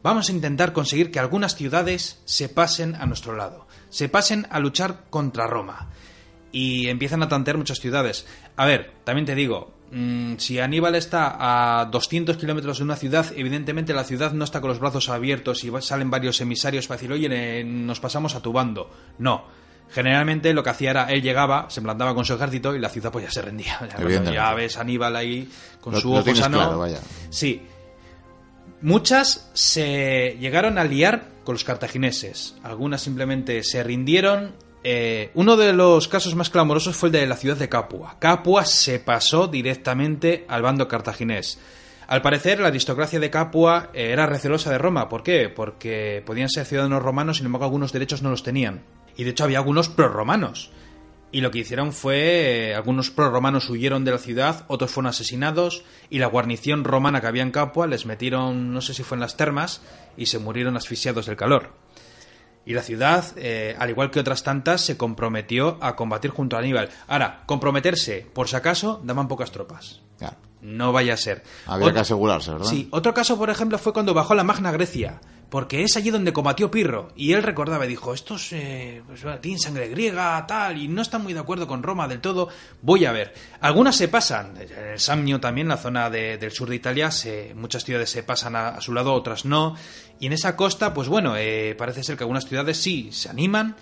Vamos 0.04 0.30
a 0.30 0.32
intentar 0.32 0.74
conseguir 0.74 1.12
que 1.12 1.20
algunas 1.20 1.56
ciudades 1.56 2.22
se 2.26 2.50
pasen 2.50 2.96
a 2.96 3.06
nuestro 3.06 3.36
lado, 3.36 3.68
se 3.90 4.10
pasen 4.10 4.48
a 4.50 4.60
luchar 4.60 5.06
contra 5.10 5.48
Roma. 5.48 5.90
Y 6.52 6.88
empiezan 6.88 7.24
a 7.24 7.30
tantear 7.30 7.58
muchas 7.58 7.80
ciudades. 7.80 8.26
A 8.58 8.66
ver, 8.66 8.92
también 9.04 9.26
te 9.26 9.36
digo, 9.36 9.74
mm, 9.92 10.36
si 10.38 10.60
Aníbal 10.60 10.96
está 10.96 11.36
a 11.82 11.86
200 11.86 12.38
kilómetros 12.38 12.80
de 12.80 12.84
una 12.84 12.96
ciudad, 12.96 13.26
evidentemente 13.36 13.94
la 13.94 14.04
ciudad 14.04 14.34
no 14.34 14.44
está 14.44 14.60
con 14.62 14.70
los 14.70 14.80
brazos 14.80 15.10
abiertos 15.10 15.64
y 15.64 15.72
salen 15.82 16.10
varios 16.10 16.42
emisarios 16.42 16.88
para 16.88 16.98
decir, 16.98 17.12
oye, 17.12 17.28
eh, 17.32 17.64
nos 17.64 18.00
pasamos 18.00 18.36
a 18.36 18.42
tu 18.42 18.52
bando. 18.52 18.90
No. 19.18 19.46
Generalmente 19.90 20.54
lo 20.54 20.64
que 20.64 20.70
hacía 20.70 20.92
era, 20.92 21.12
él 21.12 21.22
llegaba, 21.22 21.70
se 21.70 21.82
plantaba 21.82 22.16
con 22.16 22.24
su 22.24 22.34
ejército 22.34 22.74
y 22.74 22.80
la 22.80 22.88
ciudad 22.88 23.12
pues 23.12 23.26
ya 23.26 23.32
se 23.32 23.42
rendía. 23.42 23.78
Ya, 24.34 24.54
ves 24.54 24.78
a 24.78 24.82
Aníbal 24.82 25.16
ahí 25.18 25.50
con 25.82 25.94
Lo- 25.94 26.00
su 26.00 26.14
ojo 26.14 26.34
sano. 26.34 26.58
claro, 26.60 26.80
vaya. 26.80 27.00
Sí. 27.30 27.62
Muchas 28.82 29.50
se 29.54 30.38
llegaron 30.40 30.78
a 30.78 30.84
liar 30.84 31.26
con 31.44 31.54
los 31.54 31.64
cartagineses. 31.64 32.56
Algunas 32.64 33.02
simplemente 33.02 33.64
se 33.64 33.84
rindieron. 33.84 34.54
Eh, 34.84 35.30
uno 35.36 35.58
de 35.58 35.74
los 35.74 36.08
casos 36.08 36.36
más 36.36 36.50
clamorosos 36.50 36.96
fue 36.96 37.10
el 37.10 37.14
de 37.14 37.28
la 37.28 37.36
ciudad 37.38 37.58
de 37.58 37.70
Capua. 37.70 38.18
Capua 38.20 38.66
se 38.66 39.00
pasó 39.00 39.48
directamente 39.48 40.46
al 40.48 40.64
bando 40.64 40.88
cartaginés. 40.88 41.60
Al 42.08 42.22
parecer, 42.22 42.60
la 42.60 42.68
aristocracia 42.68 43.20
de 43.20 43.30
Capua 43.30 43.90
eh, 43.94 44.10
era 44.12 44.26
recelosa 44.26 44.72
de 44.72 44.78
Roma. 44.78 45.08
¿Por 45.08 45.24
qué? 45.24 45.50
Porque 45.50 46.24
podían 46.26 46.50
ser 46.50 46.66
ciudadanos 46.66 47.04
romanos, 47.04 47.38
sin 47.38 47.46
embargo, 47.46 47.66
algunos 47.66 47.94
derechos 47.94 48.22
no 48.22 48.32
los 48.32 48.44
tenían. 48.44 48.84
Y 49.16 49.24
de 49.24 49.30
hecho, 49.30 49.44
había 49.44 49.60
algunos 49.60 49.88
prorromanos. 49.88 50.72
Y 51.32 51.40
lo 51.40 51.52
que 51.52 51.60
hicieron 51.60 51.94
fue, 51.94 52.72
eh, 52.72 52.76
algunos 52.76 53.12
prorromanos 53.12 53.70
huyeron 53.70 54.04
de 54.04 54.12
la 54.12 54.18
ciudad, 54.18 54.66
otros 54.68 54.92
fueron 54.92 55.10
asesinados 55.10 55.84
y 56.10 56.20
la 56.20 56.28
guarnición 56.28 56.84
romana 56.84 57.22
que 57.22 57.28
había 57.28 57.44
en 57.44 57.52
Capua 57.52 57.88
les 57.88 58.06
metieron, 58.06 58.74
no 58.74 58.82
sé 58.82 58.94
si 58.94 59.04
fue 59.04 59.16
en 59.16 59.22
las 59.22 59.38
termas, 59.38 59.82
y 60.18 60.26
se 60.26 60.40
murieron 60.40 60.76
asfixiados 60.76 61.28
del 61.28 61.38
calor. 61.38 61.70
Y 62.66 62.74
la 62.74 62.84
ciudad, 62.84 63.26
eh, 63.38 63.76
al 63.80 63.90
igual 63.90 64.12
que 64.12 64.20
otras 64.20 64.44
tantas, 64.44 64.82
se 64.82 64.96
comprometió 64.98 65.78
a 65.82 65.96
combatir 65.96 66.30
junto 66.32 66.56
a 66.56 66.60
Aníbal. 66.60 66.90
Ahora, 67.08 67.44
comprometerse, 67.48 68.28
por 68.34 68.48
si 68.48 68.56
acaso, 68.56 69.02
daban 69.04 69.28
pocas 69.28 69.52
tropas. 69.52 70.02
Claro. 70.20 70.38
No 70.62 70.92
vaya 70.92 71.16
a 71.16 71.18
ser. 71.18 71.44
Había 71.66 71.88
Ot- 71.88 71.94
que 71.94 72.00
asegurarse, 72.00 72.52
¿verdad? 72.52 72.68
Sí, 72.68 72.88
otro 72.92 73.14
caso, 73.16 73.36
por 73.38 73.50
ejemplo, 73.50 73.80
fue 73.80 73.94
cuando 73.94 74.14
bajó 74.14 74.36
la 74.36 74.44
Magna 74.44 74.72
Grecia, 74.72 75.20
porque 75.52 75.84
es 75.84 75.96
allí 75.98 76.10
donde 76.10 76.34
combatió 76.34 76.72
Pirro, 76.72 77.10
y 77.16 77.34
él 77.34 77.44
recordaba 77.44 77.86
y 77.86 77.90
dijo, 77.90 78.14
estos 78.14 78.54
eh, 78.54 79.04
pues, 79.06 79.22
tienen 79.42 79.60
sangre 79.60 79.90
griega, 79.90 80.44
tal, 80.48 80.78
y 80.82 80.88
no 80.88 81.04
están 81.04 81.22
muy 81.22 81.34
de 81.34 81.42
acuerdo 81.42 81.68
con 81.68 81.84
Roma 81.84 82.08
del 82.08 82.22
todo, 82.22 82.48
voy 82.82 83.06
a 83.06 83.12
ver. 83.12 83.34
Algunas 83.60 83.96
se 83.98 84.08
pasan, 84.08 84.54
en 84.58 84.72
el 84.94 85.00
Samnio 85.00 85.40
también, 85.40 85.68
la 85.68 85.76
zona 85.78 86.10
de- 86.10 86.38
del 86.38 86.52
sur 86.52 86.70
de 86.70 86.78
Italia, 86.78 87.12
se- 87.12 87.54
muchas 87.54 87.84
ciudades 87.84 88.10
se 88.10 88.24
pasan 88.24 88.56
a, 88.56 88.70
a 88.70 88.82
su 88.82 88.94
lado, 88.94 89.14
otras 89.14 89.46
no, 89.46 89.76
y 90.20 90.26
en 90.28 90.34
esa 90.34 90.56
costa, 90.56 90.94
pues 90.94 91.08
bueno, 91.10 91.36
eh, 91.38 91.76
parece 91.78 92.04
ser 92.04 92.16
que 92.18 92.24
algunas 92.24 92.48
ciudades 92.48 92.78
sí 92.78 93.10
se 93.12 93.28
animan, 93.30 93.76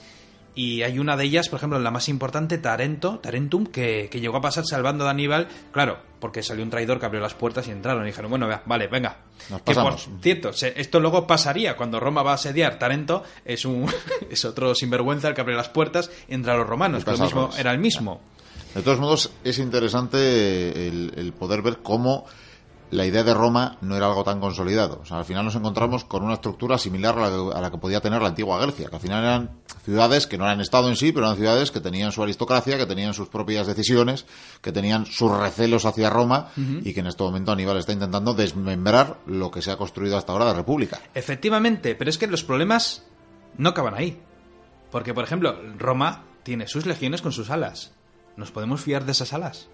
y 0.59 0.83
hay 0.83 0.99
una 0.99 1.15
de 1.15 1.23
ellas, 1.23 1.47
por 1.49 1.57
ejemplo, 1.57 1.79
la 1.79 1.91
más 1.91 2.09
importante, 2.09 2.57
Tarento, 2.57 3.19
Tarentum, 3.19 3.65
que, 3.67 4.09
que 4.11 4.19
llegó 4.19 4.37
a 4.37 4.41
pasarse 4.41 4.75
al 4.75 4.83
bando 4.83 5.05
de 5.05 5.11
Aníbal, 5.11 5.47
claro, 5.71 5.99
porque 6.19 6.43
salió 6.43 6.63
un 6.63 6.69
traidor 6.69 6.99
que 6.99 7.05
abrió 7.05 7.21
las 7.21 7.33
puertas 7.33 7.67
y 7.67 7.71
entraron 7.71 8.03
y 8.03 8.07
dijeron, 8.07 8.29
bueno, 8.29 8.47
vea, 8.47 8.61
vale, 8.65 8.87
venga. 8.87 9.17
Nos 9.49 9.61
que 9.61 9.73
por 9.73 9.95
cierto, 10.21 10.51
se- 10.51 10.73
esto 10.79 10.99
luego 10.99 11.25
pasaría 11.25 11.77
cuando 11.77 11.99
Roma 11.99 12.23
va 12.23 12.31
a 12.31 12.35
asediar 12.35 12.77
Tarento, 12.77 13.23
es 13.45 13.63
un 13.65 13.85
es 14.29 14.43
otro 14.45 14.75
sinvergüenza 14.75 15.29
el 15.29 15.33
que 15.33 15.41
abre 15.41 15.55
las 15.55 15.69
puertas 15.69 16.11
entre 16.27 16.55
los 16.57 16.67
romanos, 16.67 17.05
que 17.05 17.11
lo 17.11 17.17
mismo 17.19 17.49
era 17.57 17.71
el 17.71 17.79
mismo. 17.79 18.19
De 18.75 18.81
todos 18.81 18.99
modos, 18.99 19.31
es 19.43 19.57
interesante 19.59 20.87
el, 20.87 21.13
el 21.15 21.33
poder 21.33 21.61
ver 21.61 21.77
cómo 21.81 22.25
la 22.91 23.05
idea 23.05 23.23
de 23.23 23.33
Roma 23.33 23.77
no 23.81 23.95
era 23.95 24.07
algo 24.07 24.23
tan 24.23 24.39
consolidado. 24.39 24.99
O 25.01 25.05
sea, 25.05 25.17
al 25.17 25.25
final 25.25 25.45
nos 25.45 25.55
encontramos 25.55 26.05
con 26.05 26.23
una 26.23 26.33
estructura 26.33 26.77
similar 26.77 27.17
a 27.17 27.21
la, 27.21 27.29
que, 27.29 27.57
a 27.57 27.61
la 27.61 27.71
que 27.71 27.77
podía 27.77 28.01
tener 28.01 28.21
la 28.21 28.29
antigua 28.29 28.59
Grecia, 28.59 28.89
que 28.89 28.95
al 28.95 29.01
final 29.01 29.23
eran 29.23 29.51
ciudades 29.83 30.27
que 30.27 30.37
no 30.37 30.45
eran 30.45 30.61
Estado 30.61 30.89
en 30.89 30.95
sí, 30.95 31.11
pero 31.11 31.25
eran 31.25 31.37
ciudades 31.37 31.71
que 31.71 31.79
tenían 31.79 32.11
su 32.11 32.23
aristocracia, 32.23 32.77
que 32.77 32.85
tenían 32.85 33.13
sus 33.13 33.29
propias 33.29 33.67
decisiones, 33.67 34.25
que 34.61 34.71
tenían 34.71 35.05
sus 35.05 35.31
recelos 35.37 35.85
hacia 35.85 36.09
Roma 36.09 36.49
y 36.55 36.93
que 36.93 36.99
en 36.99 37.07
este 37.07 37.23
momento 37.23 37.51
Aníbal 37.51 37.77
está 37.77 37.93
intentando 37.93 38.33
desmembrar 38.33 39.17
lo 39.25 39.51
que 39.51 39.61
se 39.61 39.71
ha 39.71 39.77
construido 39.77 40.17
hasta 40.17 40.31
ahora 40.31 40.45
de 40.45 40.53
República. 40.53 40.99
Efectivamente, 41.13 41.95
pero 41.95 42.09
es 42.09 42.17
que 42.17 42.27
los 42.27 42.43
problemas 42.43 43.03
no 43.57 43.69
acaban 43.69 43.93
ahí. 43.95 44.19
Porque, 44.91 45.13
por 45.13 45.23
ejemplo, 45.23 45.55
Roma 45.77 46.23
tiene 46.43 46.67
sus 46.67 46.85
legiones 46.85 47.21
con 47.21 47.31
sus 47.31 47.49
alas. 47.49 47.91
¿Nos 48.37 48.51
podemos 48.51 48.81
fiar 48.81 49.05
de 49.05 49.11
esas 49.11 49.33
alas? 49.33 49.67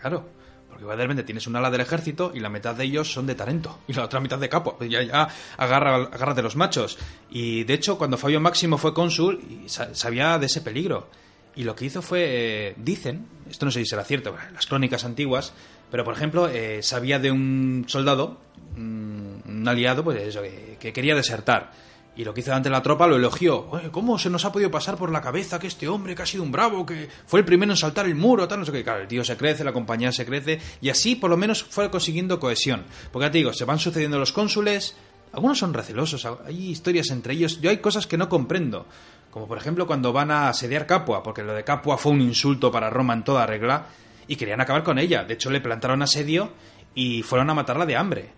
Claro, 0.00 0.28
porque 0.78 0.94
de 0.94 1.02
repente 1.02 1.22
tienes 1.22 1.46
un 1.46 1.56
ala 1.56 1.70
del 1.70 1.80
ejército 1.80 2.32
y 2.34 2.40
la 2.40 2.50
mitad 2.50 2.74
de 2.74 2.84
ellos 2.84 3.10
son 3.10 3.26
de 3.26 3.34
Tarento 3.34 3.78
y 3.88 3.94
la 3.94 4.04
otra 4.04 4.20
mitad 4.20 4.38
de 4.38 4.50
Capua. 4.50 4.76
Ya, 4.86 5.02
ya 5.02 5.26
agarra, 5.56 5.94
agarra 5.96 6.34
de 6.34 6.42
los 6.42 6.54
machos. 6.54 6.98
Y 7.30 7.64
de 7.64 7.72
hecho, 7.72 7.96
cuando 7.96 8.18
Fabio 8.18 8.40
Máximo 8.40 8.76
fue 8.76 8.92
cónsul, 8.92 9.40
sabía 9.66 10.38
de 10.38 10.46
ese 10.46 10.60
peligro. 10.60 11.08
Y 11.54 11.64
lo 11.64 11.74
que 11.74 11.86
hizo 11.86 12.02
fue, 12.02 12.24
eh, 12.26 12.74
dicen, 12.76 13.26
esto 13.48 13.64
no 13.64 13.72
sé 13.72 13.80
si 13.80 13.86
será 13.86 14.04
cierto, 14.04 14.36
las 14.52 14.66
crónicas 14.66 15.06
antiguas, 15.06 15.54
pero 15.90 16.04
por 16.04 16.12
ejemplo, 16.12 16.46
eh, 16.48 16.82
sabía 16.82 17.18
de 17.18 17.30
un 17.30 17.86
soldado, 17.88 18.38
un 18.76 19.64
aliado, 19.66 20.04
pues 20.04 20.20
eso, 20.20 20.42
que, 20.42 20.76
que 20.78 20.92
quería 20.92 21.14
desertar. 21.14 21.72
Y 22.16 22.24
lo 22.24 22.32
que 22.32 22.40
hizo 22.40 22.58
de 22.58 22.70
la 22.70 22.82
tropa 22.82 23.06
lo 23.06 23.16
elogió. 23.16 23.70
¿cómo 23.92 24.18
se 24.18 24.30
nos 24.30 24.44
ha 24.44 24.52
podido 24.52 24.70
pasar 24.70 24.96
por 24.96 25.10
la 25.10 25.20
cabeza 25.20 25.58
que 25.58 25.66
este 25.66 25.86
hombre, 25.86 26.14
que 26.14 26.22
ha 26.22 26.26
sido 26.26 26.42
un 26.42 26.50
bravo, 26.50 26.86
que 26.86 27.08
fue 27.26 27.40
el 27.40 27.46
primero 27.46 27.72
en 27.72 27.76
saltar 27.76 28.06
el 28.06 28.14
muro, 28.14 28.48
tal, 28.48 28.60
no 28.60 28.66
sé 28.66 28.72
qué? 28.72 28.82
Claro, 28.82 29.02
el 29.02 29.08
tío 29.08 29.22
se 29.22 29.36
crece, 29.36 29.64
la 29.64 29.72
compañía 29.72 30.10
se 30.12 30.24
crece, 30.24 30.58
y 30.80 30.88
así 30.88 31.16
por 31.16 31.28
lo 31.28 31.36
menos 31.36 31.62
fue 31.62 31.90
consiguiendo 31.90 32.40
cohesión. 32.40 32.84
Porque 33.12 33.26
ya 33.26 33.30
te 33.30 33.38
digo, 33.38 33.52
se 33.52 33.66
van 33.66 33.78
sucediendo 33.78 34.18
los 34.18 34.32
cónsules, 34.32 34.96
algunos 35.32 35.58
son 35.58 35.74
recelosos, 35.74 36.26
hay 36.46 36.70
historias 36.70 37.10
entre 37.10 37.34
ellos, 37.34 37.60
yo 37.60 37.68
hay 37.68 37.78
cosas 37.78 38.06
que 38.06 38.16
no 38.16 38.28
comprendo. 38.28 38.86
Como 39.30 39.46
por 39.46 39.58
ejemplo 39.58 39.86
cuando 39.86 40.14
van 40.14 40.30
a 40.30 40.48
asediar 40.48 40.86
Capua, 40.86 41.22
porque 41.22 41.42
lo 41.42 41.52
de 41.52 41.64
Capua 41.64 41.98
fue 41.98 42.12
un 42.12 42.22
insulto 42.22 42.72
para 42.72 42.88
Roma 42.88 43.12
en 43.12 43.24
toda 43.24 43.44
regla, 43.44 43.88
y 44.28 44.36
querían 44.36 44.60
acabar 44.60 44.82
con 44.82 44.98
ella. 44.98 45.24
De 45.24 45.34
hecho, 45.34 45.50
le 45.50 45.60
plantaron 45.60 46.02
asedio 46.02 46.52
y 46.94 47.22
fueron 47.22 47.50
a 47.50 47.54
matarla 47.54 47.86
de 47.86 47.96
hambre. 47.96 48.30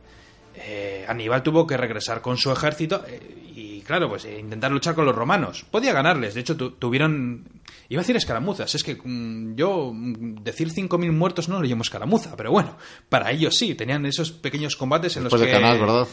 Eh, 0.61 1.05
Aníbal 1.09 1.43
tuvo 1.43 1.67
que 1.67 1.77
regresar 1.77 2.21
con 2.21 2.37
su 2.37 2.51
ejército 2.53 3.05
eh, 3.07 3.53
y, 3.55 3.81
claro, 3.83 4.09
pues 4.09 4.25
eh, 4.25 4.39
intentar 4.39 4.71
luchar 4.71 4.95
con 4.95 5.05
los 5.07 5.15
romanos. 5.15 5.65
Podía 5.71 5.93
ganarles, 5.93 6.35
de 6.35 6.41
hecho, 6.41 6.57
tu- 6.57 6.73
tuvieron. 6.73 7.45
Iba 7.91 8.01
a 8.01 8.03
decir 8.03 8.17
escaramuzas, 8.17 8.75
es 8.75 8.85
que 8.85 8.97
mm, 9.03 9.55
yo 9.57 9.91
mm, 9.95 10.43
decir 10.43 10.69
5.000 10.71 11.11
muertos 11.13 11.49
no 11.49 11.61
lo 11.61 11.67
llamo 11.67 11.83
escaramuza, 11.83 12.37
pero 12.37 12.51
bueno, 12.51 12.77
para 13.09 13.31
ellos 13.31 13.57
sí, 13.57 13.75
tenían 13.75 14.05
esos 14.07 14.31
pequeños 14.31 14.77
combates 14.77 15.17
en 15.17 15.25
Después 15.25 15.41
los 15.41 15.49
de 15.51 15.55
que. 15.57 15.61
Canal, 15.63 15.79
¿verdad? 15.81 16.07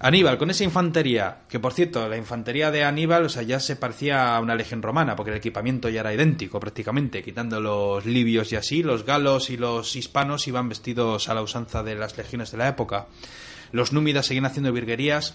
Aníbal, 0.00 0.36
con 0.36 0.50
esa 0.50 0.64
infantería, 0.64 1.38
que 1.48 1.58
por 1.60 1.72
cierto, 1.72 2.06
la 2.08 2.18
infantería 2.18 2.70
de 2.70 2.84
Aníbal, 2.84 3.24
o 3.24 3.28
sea, 3.30 3.42
ya 3.42 3.58
se 3.58 3.76
parecía 3.76 4.36
a 4.36 4.40
una 4.40 4.54
legión 4.54 4.82
romana, 4.82 5.16
porque 5.16 5.30
el 5.30 5.38
equipamiento 5.38 5.88
ya 5.88 6.00
era 6.00 6.12
idéntico 6.12 6.60
prácticamente, 6.60 7.22
quitando 7.22 7.58
los 7.60 8.04
libios 8.04 8.52
y 8.52 8.56
así, 8.56 8.82
los 8.82 9.06
galos 9.06 9.48
y 9.48 9.56
los 9.56 9.96
hispanos 9.96 10.46
iban 10.46 10.68
vestidos 10.68 11.28
a 11.30 11.34
la 11.34 11.40
usanza 11.42 11.82
de 11.82 11.94
las 11.94 12.18
legiones 12.18 12.50
de 12.50 12.58
la 12.58 12.68
época. 12.68 13.06
Los 13.74 13.92
númidas 13.92 14.26
seguían 14.26 14.46
haciendo 14.46 14.72
virguerías. 14.72 15.34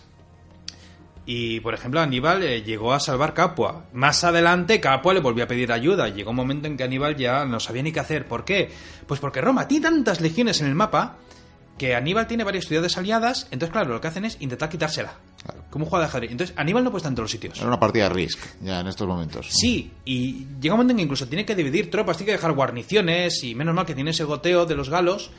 Y, 1.25 1.60
por 1.60 1.73
ejemplo, 1.73 1.99
Aníbal 1.99 2.41
eh, 2.41 2.63
llegó 2.63 2.93
a 2.93 3.02
salvar 3.02 3.34
Capua. 3.34 3.88
Más 3.91 4.23
adelante, 4.23 4.80
Capua 4.80 5.13
le 5.13 5.19
volvió 5.19 5.43
a 5.43 5.47
pedir 5.47 5.73
ayuda. 5.73 6.08
Llegó 6.08 6.30
un 6.30 6.38
momento 6.38 6.65
en 6.65 6.78
que 6.78 6.86
Aníbal 6.86 7.17
ya 7.17 7.43
no 7.43 7.60
sabía 7.60 7.84
ni 7.84 7.91
qué 7.91 7.99
hacer. 7.99 8.30
¿Por 8.30 8.45
qué? 8.45 8.71
Pues 9.06 9.19
porque 9.19 9.41
Roma 9.41 9.67
tiene 9.67 9.89
tantas 9.89 10.21
legiones 10.21 10.62
en 10.62 10.67
el 10.67 10.73
mapa 10.73 11.17
que 11.78 11.95
Aníbal 11.95 12.28
tiene 12.28 12.45
varias 12.45 12.65
ciudades 12.65 12.97
aliadas. 12.97 13.47
Entonces, 13.52 13.73
claro, 13.73 13.89
lo 13.89 13.99
que 13.99 14.08
hacen 14.08 14.23
es 14.23 14.38
intentar 14.39 14.69
quitársela. 14.69 15.15
Claro. 15.43 15.65
Como 15.69 15.84
un 15.84 15.89
juego 15.89 16.04
de 16.04 16.08
ajedrez. 16.08 16.32
Entonces, 16.32 16.56
Aníbal 16.58 16.86
no 16.86 16.91
puede 16.91 16.99
estar 16.99 17.12
en 17.12 17.15
todos 17.15 17.25
los 17.25 17.32
sitios. 17.32 17.58
Era 17.58 17.67
una 17.67 17.80
partida 17.80 18.06
de 18.06 18.12
Risk, 18.12 18.39
ya 18.62 18.80
en 18.80 18.88
estos 18.88 19.06
momentos. 19.06 19.47
Sí, 19.49 19.91
y 20.06 20.47
llega 20.62 20.75
un 20.75 20.78
momento 20.78 20.91
en 20.91 20.97
que 20.97 21.04
incluso 21.04 21.28
tiene 21.28 21.45
que 21.45 21.56
dividir 21.56 21.91
tropas, 21.91 22.15
tiene 22.15 22.28
que 22.32 22.38
dejar 22.38 22.54
guarniciones, 22.54 23.43
y 23.43 23.54
menos 23.54 23.75
mal 23.75 23.86
que 23.86 23.95
tiene 23.95 24.12
ese 24.12 24.23
goteo 24.23 24.65
de 24.65 24.75
los 24.75 24.89
galos. 24.89 25.30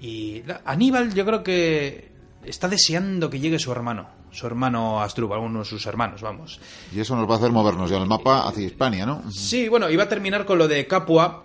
Y 0.00 0.42
Aníbal, 0.64 1.14
yo 1.14 1.24
creo 1.24 1.44
que 1.44 2.17
está 2.48 2.68
deseando 2.68 3.30
que 3.30 3.40
llegue 3.40 3.58
su 3.58 3.70
hermano, 3.72 4.08
su 4.30 4.46
hermano 4.46 5.00
Asdrúbal, 5.00 5.40
uno 5.40 5.60
de 5.60 5.64
sus 5.64 5.84
hermanos, 5.86 6.22
vamos. 6.22 6.60
Y 6.94 7.00
eso 7.00 7.14
nos 7.16 7.28
va 7.28 7.34
a 7.34 7.36
hacer 7.38 7.52
movernos 7.52 7.90
ya 7.90 7.98
el 7.98 8.06
mapa 8.06 8.48
hacia 8.48 8.66
Hispania, 8.66 9.06
¿no? 9.06 9.22
Sí, 9.30 9.68
bueno, 9.68 9.90
iba 9.90 10.04
a 10.04 10.08
terminar 10.08 10.44
con 10.44 10.58
lo 10.58 10.68
de 10.68 10.86
Capua. 10.86 11.44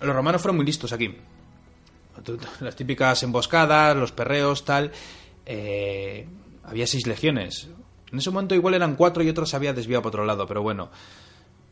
Los 0.00 0.14
romanos 0.14 0.42
fueron 0.42 0.56
muy 0.56 0.66
listos 0.66 0.92
aquí. 0.92 1.16
Las 2.60 2.76
típicas 2.76 3.22
emboscadas, 3.22 3.96
los 3.96 4.12
perreos, 4.12 4.64
tal. 4.64 4.92
Eh, 5.46 6.26
había 6.64 6.86
seis 6.86 7.06
legiones. 7.06 7.68
En 8.12 8.18
ese 8.18 8.30
momento 8.30 8.54
igual 8.54 8.74
eran 8.74 8.96
cuatro 8.96 9.22
y 9.22 9.28
otros 9.28 9.50
se 9.50 9.56
había 9.56 9.72
desviado 9.72 10.02
para 10.02 10.10
otro 10.10 10.24
lado, 10.24 10.46
pero 10.46 10.62
bueno. 10.62 10.90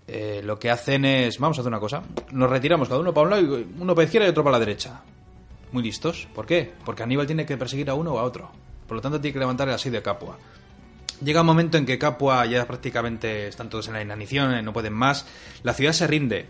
Eh, 0.08 0.40
lo 0.44 0.58
que 0.58 0.70
hacen 0.70 1.04
es. 1.04 1.38
Vamos 1.38 1.58
a 1.58 1.60
hacer 1.60 1.70
una 1.70 1.78
cosa. 1.78 2.02
Nos 2.32 2.50
retiramos 2.50 2.88
cada 2.88 3.00
uno 3.00 3.14
para 3.14 3.24
un 3.24 3.30
lado 3.30 3.42
y 3.42 3.66
uno 3.78 3.94
para 3.94 4.02
la 4.02 4.04
izquierda 4.04 4.26
y 4.26 4.30
otro 4.30 4.42
para 4.42 4.58
la 4.58 4.64
derecha. 4.64 5.00
Muy 5.72 5.82
listos. 5.82 6.28
¿Por 6.34 6.46
qué? 6.46 6.72
Porque 6.84 7.02
Aníbal 7.02 7.26
tiene 7.26 7.46
que 7.46 7.56
perseguir 7.56 7.90
a 7.90 7.94
uno 7.94 8.12
o 8.12 8.18
a 8.18 8.22
otro. 8.22 8.50
Por 8.86 8.96
lo 8.96 9.00
tanto, 9.00 9.20
tiene 9.20 9.32
que 9.32 9.38
levantar 9.38 9.68
el 9.68 9.74
asedio 9.74 9.98
de 9.98 10.02
Capua. 10.02 10.38
Llega 11.24 11.40
un 11.40 11.46
momento 11.46 11.78
en 11.78 11.86
que 11.86 11.98
Capua 11.98 12.44
ya 12.46 12.66
prácticamente 12.66 13.48
están 13.48 13.70
todos 13.70 13.88
en 13.88 13.94
la 13.94 14.02
inanición, 14.02 14.54
eh, 14.54 14.62
no 14.62 14.72
pueden 14.72 14.92
más. 14.92 15.26
La 15.62 15.72
ciudad 15.72 15.92
se 15.92 16.06
rinde. 16.06 16.46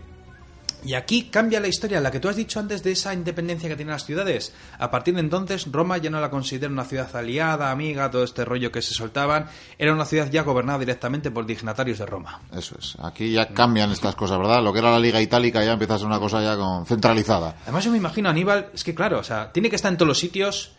Y 0.85 0.95
aquí 0.95 1.29
cambia 1.29 1.59
la 1.59 1.67
historia, 1.67 1.99
la 2.01 2.11
que 2.11 2.19
tú 2.19 2.27
has 2.27 2.35
dicho 2.35 2.59
antes 2.59 2.83
de 2.83 2.91
esa 2.91 3.13
independencia 3.13 3.69
que 3.69 3.75
tienen 3.75 3.93
las 3.93 4.05
ciudades. 4.05 4.53
A 4.77 4.91
partir 4.91 5.13
de 5.13 5.21
entonces, 5.21 5.67
Roma 5.71 5.97
ya 5.97 6.09
no 6.09 6.19
la 6.19 6.29
considera 6.29 6.71
una 6.71 6.83
ciudad 6.83 7.15
aliada, 7.15 7.71
amiga, 7.71 8.11
todo 8.11 8.23
este 8.23 8.43
rollo 8.43 8.71
que 8.71 8.81
se 8.81 8.93
soltaban. 8.93 9.47
Era 9.77 9.93
una 9.93 10.05
ciudad 10.05 10.29
ya 10.29 10.43
gobernada 10.43 10.79
directamente 10.79 11.31
por 11.31 11.45
dignatarios 11.45 11.99
de 11.99 12.05
Roma. 12.05 12.41
Eso 12.53 12.75
es. 12.77 12.97
Aquí 13.01 13.31
ya 13.31 13.47
cambian 13.49 13.91
estas 13.91 14.15
cosas, 14.15 14.37
¿verdad? 14.37 14.61
Lo 14.61 14.73
que 14.73 14.79
era 14.79 14.91
la 14.91 14.99
Liga 14.99 15.21
Itálica 15.21 15.63
ya 15.63 15.73
empieza 15.73 15.95
a 15.95 15.99
ser 15.99 16.07
una 16.07 16.19
cosa 16.19 16.41
ya 16.41 16.57
con 16.57 16.85
centralizada. 16.85 17.55
Además, 17.63 17.85
yo 17.85 17.91
me 17.91 17.97
imagino 17.97 18.29
Aníbal, 18.29 18.69
es 18.73 18.83
que 18.83 18.93
claro, 18.93 19.19
o 19.19 19.23
sea, 19.23 19.51
tiene 19.51 19.69
que 19.69 19.77
estar 19.77 19.91
en 19.91 19.97
todos 19.97 20.07
los 20.07 20.19
sitios, 20.19 20.73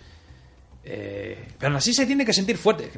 eh, 0.84 1.52
pero 1.58 1.70
aún 1.70 1.76
así 1.76 1.94
se 1.94 2.04
tiene 2.04 2.26
que 2.26 2.32
sentir 2.32 2.58
fuerte. 2.58 2.90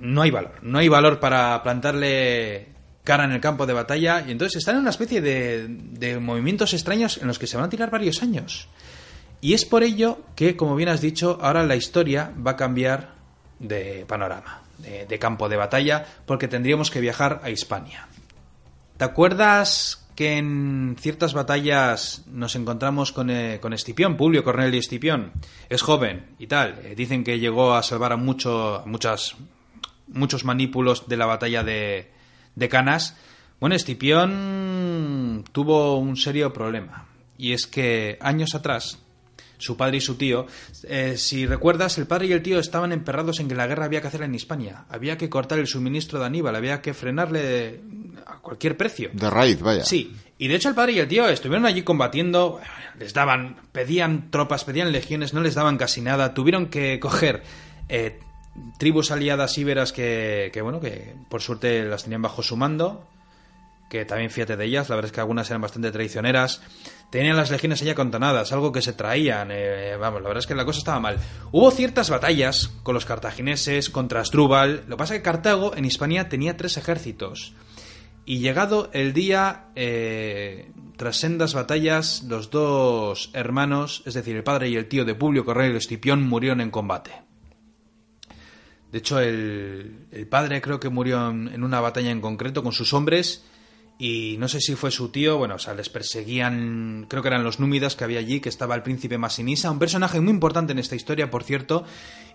No 0.00 0.20
hay 0.20 0.30
valor, 0.30 0.58
no 0.62 0.78
hay 0.78 0.88
valor 0.88 1.18
para 1.18 1.62
plantarle 1.62 2.73
cara 3.04 3.24
en 3.24 3.32
el 3.32 3.40
campo 3.40 3.66
de 3.66 3.74
batalla 3.74 4.24
y 4.26 4.32
entonces 4.32 4.56
están 4.56 4.76
en 4.76 4.80
una 4.80 4.90
especie 4.90 5.20
de, 5.20 5.66
de 5.68 6.18
movimientos 6.18 6.72
extraños 6.72 7.18
en 7.18 7.28
los 7.28 7.38
que 7.38 7.46
se 7.46 7.56
van 7.56 7.66
a 7.66 7.68
tirar 7.68 7.90
varios 7.90 8.22
años. 8.22 8.68
Y 9.44 9.52
es 9.52 9.66
por 9.66 9.82
ello 9.82 10.20
que, 10.34 10.56
como 10.56 10.74
bien 10.74 10.88
has 10.88 11.02
dicho, 11.02 11.38
ahora 11.42 11.64
la 11.64 11.76
historia 11.76 12.32
va 12.34 12.52
a 12.52 12.56
cambiar 12.56 13.14
de 13.58 14.06
panorama, 14.08 14.62
de, 14.78 15.18
campo 15.18 15.50
de 15.50 15.56
batalla, 15.58 16.06
porque 16.24 16.48
tendríamos 16.48 16.90
que 16.90 17.02
viajar 17.02 17.42
a 17.44 17.50
Hispania. 17.50 18.08
¿Te 18.96 19.04
acuerdas 19.04 20.06
que 20.16 20.38
en 20.38 20.96
ciertas 20.98 21.34
batallas 21.34 22.22
nos 22.26 22.56
encontramos 22.56 23.12
con, 23.12 23.28
eh, 23.28 23.58
con 23.60 23.74
Escipión, 23.74 24.16
Publio 24.16 24.44
Cornelio 24.44 24.80
Escipión? 24.80 25.32
Es 25.68 25.82
joven 25.82 26.24
y 26.38 26.46
tal. 26.46 26.80
Eh, 26.82 26.94
dicen 26.96 27.22
que 27.22 27.38
llegó 27.38 27.74
a 27.74 27.82
salvar 27.82 28.12
a, 28.12 28.16
mucho, 28.16 28.82
muchas, 28.86 29.34
muchos 30.08 30.44
manípulos 30.44 31.06
de 31.06 31.18
la 31.18 31.26
batalla 31.26 31.62
de, 31.62 32.13
de 32.54 32.68
Canas. 32.68 33.16
Bueno, 33.60 33.76
Escipión 33.76 35.44
tuvo 35.52 35.98
un 35.98 36.16
serio 36.16 36.52
problema. 36.52 37.06
Y 37.36 37.52
es 37.52 37.66
que 37.66 38.18
años 38.20 38.54
atrás, 38.54 38.98
su 39.58 39.76
padre 39.76 39.98
y 39.98 40.00
su 40.00 40.16
tío, 40.16 40.46
eh, 40.84 41.16
si 41.16 41.46
recuerdas, 41.46 41.98
el 41.98 42.06
padre 42.06 42.26
y 42.26 42.32
el 42.32 42.42
tío 42.42 42.58
estaban 42.58 42.92
emperrados 42.92 43.40
en 43.40 43.48
que 43.48 43.54
la 43.54 43.66
guerra 43.66 43.86
había 43.86 44.00
que 44.00 44.08
hacerla 44.08 44.26
en 44.26 44.34
Hispania. 44.34 44.84
Había 44.88 45.16
que 45.16 45.28
cortar 45.28 45.58
el 45.58 45.66
suministro 45.66 46.18
de 46.20 46.26
Aníbal, 46.26 46.54
había 46.54 46.80
que 46.80 46.94
frenarle 46.94 47.80
a 48.26 48.38
cualquier 48.38 48.76
precio. 48.76 49.10
De 49.12 49.30
raíz, 49.30 49.60
vaya. 49.60 49.84
Sí, 49.84 50.14
y 50.38 50.48
de 50.48 50.56
hecho 50.56 50.68
el 50.68 50.74
padre 50.74 50.92
y 50.92 50.98
el 50.98 51.08
tío 51.08 51.28
estuvieron 51.28 51.66
allí 51.66 51.82
combatiendo, 51.82 52.60
les 52.98 53.14
daban, 53.14 53.56
pedían 53.72 54.30
tropas, 54.30 54.64
pedían 54.64 54.92
legiones, 54.92 55.32
no 55.32 55.40
les 55.40 55.54
daban 55.54 55.78
casi 55.78 56.00
nada, 56.00 56.34
tuvieron 56.34 56.66
que 56.66 57.00
coger 57.00 57.42
eh, 57.88 58.18
tribus 58.78 59.10
aliadas 59.10 59.56
íberas 59.58 59.92
que, 59.92 60.50
que, 60.52 60.62
bueno, 60.62 60.80
que 60.80 61.14
por 61.28 61.40
suerte 61.40 61.84
las 61.84 62.04
tenían 62.04 62.22
bajo 62.22 62.42
su 62.42 62.56
mando, 62.56 63.06
que 63.88 64.04
también 64.04 64.30
fíjate 64.30 64.56
de 64.56 64.64
ellas, 64.64 64.88
la 64.88 64.96
verdad 64.96 65.10
es 65.10 65.12
que 65.12 65.20
algunas 65.20 65.48
eran 65.50 65.60
bastante 65.60 65.92
traicioneras, 65.92 66.62
tenían 67.10 67.36
las 67.36 67.50
legiones 67.50 67.82
allá 67.82 67.94
contonadas, 67.94 68.52
algo 68.52 68.72
que 68.72 68.82
se 68.82 68.92
traían, 68.92 69.50
eh, 69.52 69.96
vamos, 69.98 70.22
la 70.22 70.28
verdad 70.28 70.42
es 70.42 70.46
que 70.46 70.54
la 70.54 70.64
cosa 70.64 70.78
estaba 70.78 71.00
mal. 71.00 71.18
Hubo 71.52 71.70
ciertas 71.70 72.10
batallas 72.10 72.72
con 72.82 72.94
los 72.94 73.04
cartagineses 73.04 73.90
contra 73.90 74.20
Asdrúbal, 74.20 74.84
lo 74.88 74.96
que 74.96 74.98
pasa 74.98 75.14
es 75.14 75.20
que 75.20 75.24
Cartago 75.24 75.76
en 75.76 75.84
Hispania 75.84 76.28
tenía 76.28 76.56
tres 76.56 76.76
ejércitos, 76.76 77.54
y 78.26 78.38
llegado 78.38 78.90
el 78.92 79.12
día, 79.12 79.66
eh, 79.76 80.72
tras 80.96 81.18
sendas 81.18 81.52
batallas, 81.52 82.22
los 82.24 82.50
dos 82.50 83.30
hermanos, 83.34 84.02
es 84.06 84.14
decir, 84.14 84.34
el 84.34 84.42
padre 84.42 84.70
y 84.70 84.76
el 84.76 84.88
tío 84.88 85.04
de 85.04 85.14
Publio 85.14 85.44
Cornelio 85.44 85.76
Escipión, 85.76 86.26
murieron 86.26 86.60
en 86.60 86.70
combate. 86.70 87.12
De 88.94 88.98
hecho, 88.98 89.18
el, 89.18 90.06
padre 90.30 90.62
creo 90.62 90.78
que 90.78 90.88
murió 90.88 91.28
en, 91.28 91.48
en, 91.48 91.64
una 91.64 91.80
batalla 91.80 92.12
en 92.12 92.20
concreto 92.20 92.62
con 92.62 92.70
sus 92.70 92.92
hombres 92.92 93.42
y 93.98 94.36
no 94.38 94.46
sé 94.46 94.60
si 94.60 94.76
fue 94.76 94.92
su 94.92 95.08
tío, 95.08 95.36
bueno, 95.36 95.56
o 95.56 95.58
sea, 95.58 95.74
les 95.74 95.88
perseguían, 95.88 97.06
creo 97.08 97.20
que 97.20 97.26
eran 97.26 97.42
los 97.42 97.58
númidas 97.58 97.96
que 97.96 98.04
había 98.04 98.20
allí, 98.20 98.38
que 98.38 98.48
estaba 98.48 98.76
el 98.76 98.84
príncipe 98.84 99.18
Masinisa, 99.18 99.72
un 99.72 99.80
personaje 99.80 100.20
muy 100.20 100.30
importante 100.30 100.70
en 100.70 100.78
esta 100.78 100.94
historia, 100.94 101.28
por 101.28 101.42
cierto, 101.42 101.82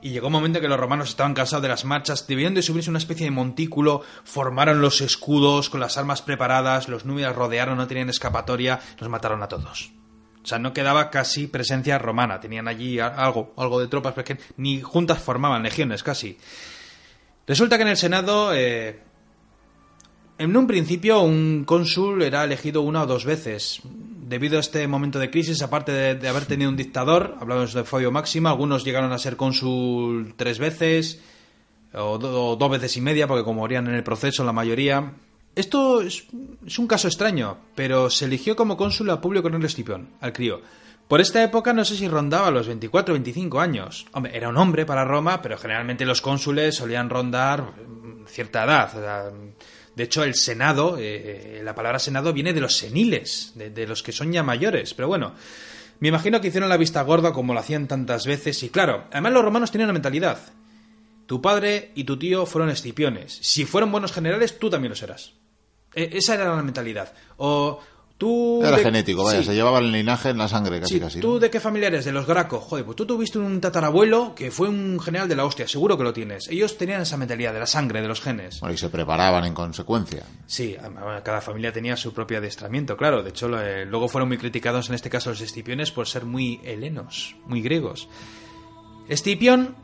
y 0.01 0.09
llegó 0.09 0.27
un 0.27 0.33
momento 0.33 0.59
que 0.59 0.67
los 0.67 0.77
romanos 0.77 1.07
estaban 1.07 1.33
cansados 1.33 1.61
de 1.61 1.69
las 1.69 1.85
marchas, 1.85 2.27
debían 2.27 2.55
de 2.55 2.61
subirse 2.61 2.89
una 2.89 2.99
especie 2.99 3.23
de 3.23 3.31
montículo, 3.31 4.01
formaron 4.25 4.81
los 4.81 4.99
escudos 4.99 5.69
con 5.69 5.79
las 5.79 5.97
armas 5.97 6.21
preparadas, 6.21 6.89
los 6.89 7.05
númidas 7.05 7.37
rodearon, 7.37 7.77
no 7.77 7.87
tenían 7.87 8.09
escapatoria, 8.09 8.81
los 8.99 9.09
mataron 9.09 9.41
a 9.43 9.47
todos. 9.47 9.93
Sea, 10.49 10.59
no 10.59 10.73
quedaba 10.73 11.09
casi 11.09 11.47
presencia 11.47 11.97
romana, 11.99 12.39
tenían 12.39 12.67
allí 12.67 12.99
algo, 12.99 13.53
algo 13.55 13.79
de 13.79 13.87
tropas, 13.87 14.13
porque 14.13 14.37
ni 14.57 14.81
juntas 14.81 15.19
formaban 15.19 15.61
legiones 15.61 16.01
casi. 16.01 16.37
Resulta 17.45 17.77
que 17.77 17.83
en 17.83 17.89
el 17.89 17.97
Senado... 17.97 18.53
Eh, 18.53 18.99
en 20.39 20.55
un 20.55 20.67
principio, 20.67 21.21
un 21.21 21.65
cónsul 21.65 22.23
era 22.23 22.45
elegido 22.45 22.81
una 22.81 23.03
o 23.03 23.05
dos 23.05 23.25
veces. 23.25 23.81
Debido 23.83 24.55
a 24.55 24.61
este 24.61 24.87
momento 24.87 25.19
de 25.19 25.29
crisis, 25.29 25.61
aparte 25.61 25.91
de, 25.91 26.27
haber 26.29 26.45
tenido 26.45 26.69
un 26.69 26.77
dictador, 26.77 27.35
hablamos 27.41 27.73
de 27.73 27.83
Fabio 27.83 28.09
Máximo, 28.09 28.47
algunos 28.47 28.85
llegaron 28.85 29.11
a 29.11 29.17
ser 29.17 29.35
cónsul 29.35 30.33
tres 30.37 30.57
veces, 30.57 31.19
o, 31.93 32.17
dos 32.17 32.71
veces 32.71 32.95
y 32.95 33.01
media, 33.01 33.27
porque 33.27 33.43
como 33.43 33.59
morían 33.59 33.87
en 33.87 33.95
el 33.95 34.03
proceso 34.03 34.45
la 34.45 34.53
mayoría. 34.53 35.11
Esto 35.55 36.01
es, 36.01 36.27
un 36.31 36.87
caso 36.87 37.07
extraño, 37.07 37.57
pero 37.75 38.09
se 38.09 38.25
eligió 38.25 38.55
como 38.55 38.77
cónsul 38.77 39.09
a 39.09 39.19
Publio 39.19 39.41
Cornelio 39.41 39.67
Escipión, 39.67 40.09
al 40.21 40.33
crío. 40.33 40.61
Por 41.07 41.21
esta 41.21 41.43
época 41.43 41.73
no 41.73 41.83
sé 41.83 41.95
si 41.95 42.07
rondaba 42.07 42.51
los 42.51 42.67
24 42.67 43.13
o 43.13 43.15
25 43.15 43.59
años. 43.59 44.05
Hombre, 44.11 44.37
era 44.37 44.49
un 44.49 44.57
hombre 44.57 44.85
para 44.85 45.05
Roma, 45.05 45.41
pero 45.41 45.57
generalmente 45.57 46.05
los 46.05 46.21
cónsules 46.21 46.75
solían 46.75 47.09
rondar 47.09 47.73
cierta 48.27 48.63
edad. 48.63 48.89
O 48.95 49.01
sea, 49.01 49.31
de 49.95 50.03
hecho, 50.03 50.23
el 50.23 50.35
Senado, 50.35 50.97
eh, 50.99 51.61
la 51.63 51.73
palabra 51.73 51.99
Senado 51.99 52.31
viene 52.31 52.53
de 52.53 52.61
los 52.61 52.77
seniles, 52.77 53.53
de, 53.55 53.71
de, 53.71 53.87
los 53.87 54.03
que 54.03 54.11
son 54.11 54.31
ya 54.31 54.43
mayores. 54.43 54.93
Pero 54.93 55.07
bueno, 55.07 55.33
me 55.99 56.07
imagino 56.07 56.39
que 56.39 56.47
hicieron 56.47 56.69
la 56.69 56.77
vista 56.77 57.01
gorda 57.01 57.33
como 57.33 57.53
lo 57.53 57.59
hacían 57.59 57.87
tantas 57.87 58.25
veces. 58.25 58.61
Y 58.63 58.69
claro, 58.69 59.05
además 59.11 59.33
los 59.33 59.43
romanos 59.43 59.71
tenían 59.71 59.87
una 59.87 59.93
mentalidad. 59.93 60.39
Tu 61.25 61.41
padre 61.41 61.91
y 61.93 62.05
tu 62.05 62.17
tío 62.17 62.45
fueron 62.45 62.69
escipiones. 62.69 63.37
Si 63.41 63.65
fueron 63.65 63.91
buenos 63.91 64.13
generales, 64.13 64.57
tú 64.57 64.69
también 64.69 64.89
lo 64.89 64.95
serás. 64.95 65.33
E 65.99 66.17
esa 66.17 66.35
era 66.35 66.55
la 66.55 66.63
mentalidad. 66.63 67.11
O, 67.37 67.79
Tú 68.19 68.59
Era 68.61 68.75
de... 68.75 68.83
genético, 68.83 69.23
vaya, 69.23 69.39
sí. 69.39 69.45
se 69.45 69.55
llevaba 69.55 69.79
el 69.79 69.93
linaje 69.93 70.31
en 70.31 70.37
la 70.37 70.49
sangre 70.49 70.81
casi 70.81 70.95
sí, 70.95 70.99
casi. 70.99 71.19
¿Tú 71.21 71.35
¿no? 71.35 71.39
de 71.39 71.49
qué 71.49 71.61
familia 71.61 71.87
eres? 71.87 72.03
De 72.03 72.11
los 72.11 72.27
Graco. 72.27 72.59
Joder, 72.59 72.83
pues 72.83 72.97
tú 72.97 73.05
tuviste 73.05 73.39
un 73.39 73.61
tatarabuelo 73.61 74.35
que 74.35 74.51
fue 74.51 74.67
un 74.67 74.99
general 74.99 75.29
de 75.29 75.37
la 75.37 75.45
hostia, 75.45 75.69
seguro 75.69 75.97
que 75.97 76.03
lo 76.03 76.11
tienes. 76.11 76.49
Ellos 76.49 76.77
tenían 76.77 76.99
esa 76.99 77.15
mentalidad 77.15 77.53
de 77.53 77.59
la 77.59 77.65
sangre, 77.65 78.01
de 78.01 78.09
los 78.09 78.19
genes. 78.19 78.59
Bueno, 78.59 78.75
y 78.75 78.77
se 78.77 78.89
preparaban 78.89 79.45
en 79.45 79.53
consecuencia. 79.53 80.25
Sí, 80.47 80.75
cada 81.23 81.39
familia 81.39 81.71
tenía 81.71 81.95
su 81.95 82.13
propio 82.13 82.39
adiestramiento, 82.39 82.97
claro. 82.97 83.23
De 83.23 83.29
hecho, 83.29 83.47
eh, 83.57 83.85
luego 83.85 84.09
fueron 84.09 84.27
muy 84.27 84.37
criticados 84.37 84.89
en 84.89 84.95
este 84.95 85.09
caso 85.09 85.29
los 85.29 85.39
escipiones 85.39 85.91
por 85.91 86.05
ser 86.05 86.25
muy 86.25 86.59
helenos, 86.65 87.37
muy 87.45 87.61
griegos. 87.61 88.09
Escipión 89.07 89.77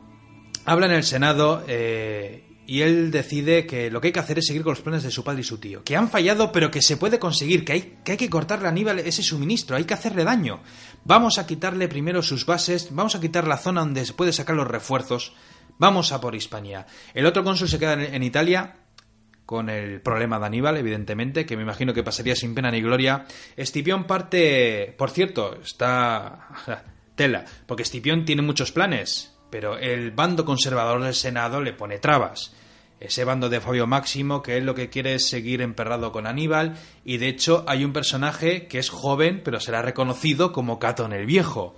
habla 0.66 0.84
en 0.84 0.92
el 0.92 1.04
Senado 1.04 1.64
eh, 1.66 2.44
y 2.66 2.82
él 2.82 3.10
decide 3.10 3.66
que 3.66 3.90
lo 3.90 4.00
que 4.00 4.08
hay 4.08 4.12
que 4.12 4.20
hacer 4.20 4.38
es 4.38 4.46
seguir 4.46 4.62
con 4.62 4.72
los 4.72 4.80
planes 4.80 5.02
de 5.02 5.10
su 5.10 5.22
padre 5.22 5.40
y 5.40 5.44
su 5.44 5.58
tío, 5.58 5.84
que 5.84 5.96
han 5.96 6.10
fallado 6.10 6.50
pero 6.50 6.70
que 6.70 6.82
se 6.82 6.96
puede 6.96 7.18
conseguir, 7.18 7.64
que 7.64 7.72
hay 7.72 8.16
que, 8.16 8.30
cortarle 8.30 8.66
a 8.66 8.70
Aníbal 8.70 8.98
ese 8.98 9.22
suministro, 9.22 9.76
hay 9.76 9.84
que 9.84 9.94
hacerle 9.94 10.24
daño. 10.24 10.60
Vamos 11.04 11.38
a 11.38 11.46
quitarle 11.46 11.88
primero 11.88 12.22
sus 12.22 12.44
bases, 12.44 12.88
vamos 12.90 13.14
a 13.14 13.20
quitar 13.20 13.46
la 13.46 13.58
zona 13.58 13.82
donde 13.82 14.04
se 14.04 14.14
puede 14.14 14.32
sacar 14.32 14.56
los 14.56 14.66
refuerzos, 14.66 15.32
vamos 15.78 16.12
a 16.12 16.20
por 16.20 16.34
Hispania. 16.34 16.86
El 17.14 17.26
otro 17.26 17.44
cónsul 17.44 17.68
se 17.68 17.78
queda 17.78 17.92
en, 17.94 18.14
en 18.14 18.22
Italia 18.22 18.76
con 19.46 19.70
el 19.70 20.00
problema 20.00 20.40
de 20.40 20.46
Aníbal, 20.46 20.76
evidentemente, 20.76 21.46
que 21.46 21.56
me 21.56 21.62
imagino 21.62 21.94
que 21.94 22.02
pasaría 22.02 22.34
sin 22.34 22.54
pena 22.54 22.72
ni 22.72 22.82
gloria. 22.82 23.26
Escipión 23.56 24.04
parte, 24.04 24.92
por 24.98 25.10
cierto, 25.10 25.54
está 25.62 26.48
tela, 27.14 27.44
porque 27.66 27.84
Escipión 27.84 28.24
tiene 28.24 28.42
muchos 28.42 28.72
planes, 28.72 29.35
pero 29.56 29.78
el 29.78 30.10
bando 30.10 30.44
conservador 30.44 31.02
del 31.02 31.14
Senado 31.14 31.62
le 31.62 31.72
pone 31.72 31.98
trabas. 31.98 32.52
Ese 33.00 33.24
bando 33.24 33.48
de 33.48 33.62
Fabio 33.62 33.86
Máximo, 33.86 34.42
que 34.42 34.58
él 34.58 34.66
lo 34.66 34.74
que 34.74 34.90
quiere 34.90 35.14
es 35.14 35.30
seguir 35.30 35.62
emperrado 35.62 36.12
con 36.12 36.26
Aníbal, 36.26 36.76
y 37.06 37.16
de 37.16 37.28
hecho 37.28 37.64
hay 37.66 37.82
un 37.82 37.94
personaje 37.94 38.66
que 38.66 38.78
es 38.78 38.90
joven, 38.90 39.40
pero 39.42 39.58
será 39.58 39.80
reconocido 39.80 40.52
como 40.52 40.78
Catón 40.78 41.14
el 41.14 41.24
Viejo, 41.24 41.74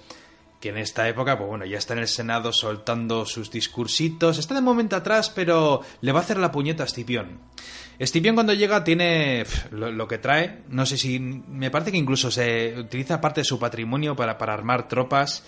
que 0.59 0.71
en 0.71 0.79
esta 0.79 1.09
época, 1.09 1.39
pues 1.39 1.49
bueno, 1.49 1.67
ya 1.67 1.79
está 1.79 1.93
en 1.93 2.01
el 2.01 2.09
Senado 2.09 2.53
soltando 2.53 3.25
sus 3.25 3.49
discursitos, 3.49 4.39
está 4.39 4.57
de 4.57 4.61
momento 4.61 4.97
atrás, 4.97 5.31
pero 5.31 5.83
le 6.01 6.11
va 6.11 6.19
a 6.19 6.23
hacer 6.25 6.39
la 6.39 6.51
puñeta 6.51 6.83
a 6.83 6.87
Escipión. 6.87 7.39
Escipión 8.01 8.35
cuando 8.35 8.55
llega 8.55 8.83
tiene 8.83 9.47
lo, 9.71 9.93
lo, 9.93 10.09
que 10.09 10.19
trae, 10.19 10.65
no 10.69 10.85
sé 10.85 10.99
si, 10.99 11.21
me 11.21 11.71
parece 11.71 11.93
que 11.93 11.99
incluso 11.99 12.33
se 12.33 12.75
utiliza 12.77 13.21
parte 13.21 13.43
de 13.43 13.45
su 13.45 13.61
patrimonio 13.61 14.17
para, 14.17 14.37
para 14.37 14.55
armar 14.55 14.89
tropas, 14.89 15.45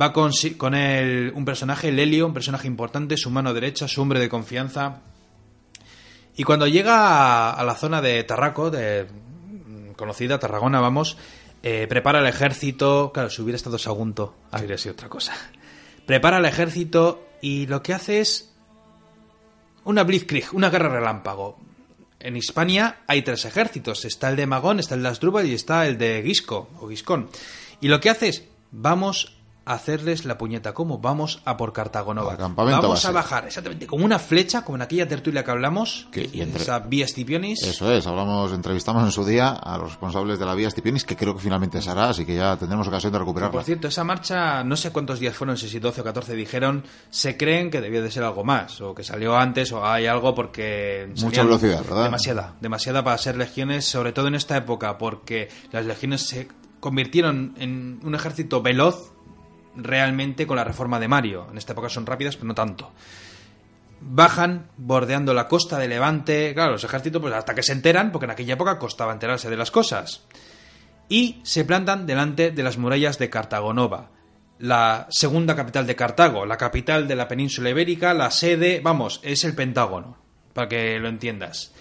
Va 0.00 0.12
con, 0.12 0.32
él 0.74 1.32
un 1.34 1.44
personaje, 1.44 1.90
Lelio, 1.90 2.26
un 2.26 2.34
personaje 2.34 2.66
importante, 2.66 3.16
su 3.16 3.30
mano 3.30 3.52
derecha, 3.52 3.88
su 3.88 4.00
hombre 4.00 4.20
de 4.20 4.28
confianza. 4.28 5.00
Y 6.36 6.44
cuando 6.44 6.68
llega 6.68 7.50
a, 7.50 7.64
la 7.64 7.74
zona 7.74 8.00
de 8.00 8.22
Tarraco, 8.22 8.70
de 8.70 9.06
conocida 9.96 10.38
Tarragona, 10.38 10.80
vamos, 10.80 11.16
eh, 11.64 11.86
prepara 11.88 12.20
el 12.20 12.26
ejército. 12.26 13.10
Claro, 13.12 13.28
si 13.28 13.42
hubiera 13.42 13.56
estado 13.56 13.78
Sagunto, 13.78 14.36
habría 14.52 14.78
sido 14.78 14.92
otra 14.92 15.08
cosa. 15.08 15.34
Prepara 16.06 16.38
el 16.38 16.44
ejército 16.44 17.26
y 17.40 17.66
lo 17.66 17.82
que 17.82 17.92
hace 17.92 18.20
es 18.20 18.54
una 19.84 20.04
blitzkrieg, 20.04 20.52
una 20.52 20.70
guerra 20.70 20.90
relámpago. 20.90 21.58
en 22.20 22.36
Hispania 22.36 23.00
hay 23.06 23.22
tres 23.22 23.44
ejércitos. 23.44 24.04
Está 24.04 24.28
el 24.28 24.36
de 24.36 24.46
Magón, 24.46 24.80
está 24.80 24.94
el 24.94 25.02
de 25.02 25.08
Asdrúbal 25.08 25.46
y 25.46 25.54
está 25.54 25.86
el 25.86 25.98
de 25.98 26.22
Gisco 26.24 26.68
o 26.80 26.88
Giscón. 26.88 27.30
Y 27.80 27.88
lo 27.88 28.00
que 28.00 28.10
hace 28.10 28.28
es, 28.28 28.44
vamos 28.70 29.37
hacerles 29.74 30.24
la 30.24 30.38
puñeta. 30.38 30.72
¿Cómo? 30.74 30.98
Vamos 30.98 31.40
a 31.44 31.56
por 31.56 31.72
Cartago 31.72 32.14
Nova. 32.14 32.32
Al 32.32 32.38
campamento 32.38 32.82
Vamos 32.82 32.98
base. 32.98 33.08
a 33.08 33.12
bajar, 33.12 33.46
exactamente, 33.46 33.86
como 33.86 34.04
una 34.04 34.18
flecha, 34.18 34.62
como 34.64 34.76
en 34.76 34.82
aquella 34.82 35.06
tertulia 35.08 35.44
que 35.44 35.50
hablamos, 35.50 36.08
Que- 36.10 36.28
y 36.32 36.40
entre- 36.40 36.62
esa 36.62 36.78
vía 36.80 37.06
Scipionis. 37.06 37.62
Eso 37.62 37.92
es, 37.92 38.06
hablamos, 38.06 38.52
entrevistamos 38.52 39.04
en 39.04 39.10
su 39.12 39.24
día 39.24 39.48
a 39.50 39.78
los 39.78 39.90
responsables 39.90 40.38
de 40.38 40.46
la 40.46 40.54
vía 40.54 40.70
Stipionis, 40.70 41.04
que 41.04 41.16
creo 41.16 41.34
que 41.34 41.40
finalmente 41.40 41.80
se 41.82 41.90
hará, 41.90 42.10
así 42.10 42.24
que 42.24 42.34
ya 42.36 42.56
tendremos 42.56 42.86
ocasión 42.88 43.12
de 43.12 43.18
recuperarla. 43.18 43.52
Por 43.52 43.64
cierto, 43.64 43.88
esa 43.88 44.04
marcha, 44.04 44.62
no 44.64 44.76
sé 44.76 44.90
cuántos 44.92 45.18
días 45.20 45.34
fueron, 45.36 45.54
no 45.54 45.58
sé 45.58 45.68
si 45.68 45.78
12 45.78 46.00
o 46.00 46.04
14 46.04 46.34
dijeron, 46.34 46.84
se 47.10 47.36
creen 47.36 47.70
que 47.70 47.80
debió 47.80 48.02
de 48.02 48.10
ser 48.10 48.24
algo 48.24 48.44
más, 48.44 48.80
o 48.80 48.94
que 48.94 49.04
salió 49.04 49.36
antes, 49.36 49.72
o 49.72 49.84
hay 49.86 50.06
algo 50.06 50.34
porque... 50.34 51.12
Mucha 51.20 51.42
velocidad, 51.42 51.82
¿verdad? 51.84 52.04
Demasiada, 52.04 52.54
demasiada 52.60 53.04
para 53.04 53.18
ser 53.18 53.36
legiones, 53.36 53.84
sobre 53.86 54.12
todo 54.12 54.28
en 54.28 54.34
esta 54.34 54.56
época, 54.56 54.98
porque 54.98 55.48
las 55.72 55.84
legiones 55.86 56.22
se 56.26 56.48
convirtieron 56.80 57.54
en 57.58 58.00
un 58.04 58.14
ejército 58.14 58.62
veloz 58.62 59.12
realmente 59.78 60.46
con 60.46 60.56
la 60.56 60.64
reforma 60.64 61.00
de 61.00 61.08
Mario. 61.08 61.46
En 61.50 61.56
esta 61.56 61.72
época 61.72 61.88
son 61.88 62.04
rápidas, 62.04 62.36
pero 62.36 62.48
no 62.48 62.54
tanto. 62.54 62.92
Bajan 64.00 64.68
bordeando 64.76 65.32
la 65.32 65.48
costa 65.48 65.78
de 65.78 65.88
Levante. 65.88 66.52
Claro, 66.54 66.72
los 66.72 66.84
ejércitos, 66.84 67.22
pues 67.22 67.34
hasta 67.34 67.54
que 67.54 67.62
se 67.62 67.72
enteran, 67.72 68.12
porque 68.12 68.26
en 68.26 68.32
aquella 68.32 68.54
época 68.54 68.78
costaba 68.78 69.12
enterarse 69.12 69.50
de 69.50 69.56
las 69.56 69.70
cosas 69.70 70.24
y 71.08 71.40
se 71.42 71.64
plantan 71.64 72.06
delante 72.06 72.50
de 72.50 72.62
las 72.62 72.78
murallas 72.78 73.18
de 73.18 73.30
Cartagonova, 73.30 74.10
la 74.58 75.06
segunda 75.10 75.56
capital 75.56 75.86
de 75.86 75.96
Cartago, 75.96 76.44
la 76.44 76.56
capital 76.56 77.08
de 77.08 77.16
la 77.16 77.28
península 77.28 77.70
ibérica, 77.70 78.12
la 78.12 78.30
sede, 78.30 78.80
vamos, 78.82 79.20
es 79.22 79.44
el 79.44 79.54
Pentágono, 79.54 80.18
para 80.52 80.68
que 80.68 80.98
lo 80.98 81.08
entiendas. 81.08 81.72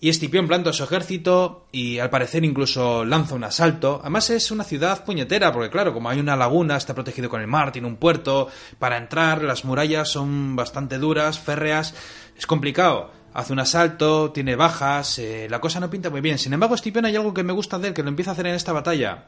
Y 0.00 0.10
Escipión 0.10 0.46
planta 0.46 0.72
su 0.72 0.84
ejército 0.84 1.66
y 1.72 1.98
al 1.98 2.08
parecer 2.08 2.44
incluso 2.44 3.04
lanza 3.04 3.34
un 3.34 3.42
asalto. 3.42 3.98
Además 4.00 4.30
es 4.30 4.52
una 4.52 4.62
ciudad 4.62 5.04
puñetera, 5.04 5.52
porque 5.52 5.70
claro, 5.70 5.92
como 5.92 6.08
hay 6.08 6.20
una 6.20 6.36
laguna, 6.36 6.76
está 6.76 6.94
protegido 6.94 7.28
con 7.28 7.40
el 7.40 7.48
mar, 7.48 7.72
tiene 7.72 7.88
un 7.88 7.96
puerto. 7.96 8.48
Para 8.78 8.96
entrar, 8.96 9.42
las 9.42 9.64
murallas 9.64 10.08
son 10.08 10.54
bastante 10.54 10.98
duras, 10.98 11.40
férreas. 11.40 11.94
Es 12.36 12.46
complicado. 12.46 13.10
Hace 13.34 13.52
un 13.52 13.58
asalto, 13.58 14.30
tiene 14.30 14.56
bajas, 14.56 15.18
eh, 15.18 15.48
la 15.50 15.60
cosa 15.60 15.80
no 15.80 15.90
pinta 15.90 16.10
muy 16.10 16.20
bien. 16.20 16.38
Sin 16.38 16.52
embargo, 16.52 16.76
Escipión 16.76 17.04
hay 17.04 17.16
algo 17.16 17.34
que 17.34 17.42
me 17.42 17.52
gusta 17.52 17.78
de 17.78 17.88
él, 17.88 17.94
que 17.94 18.04
lo 18.04 18.08
empieza 18.08 18.30
a 18.30 18.34
hacer 18.34 18.46
en 18.46 18.54
esta 18.54 18.72
batalla. 18.72 19.26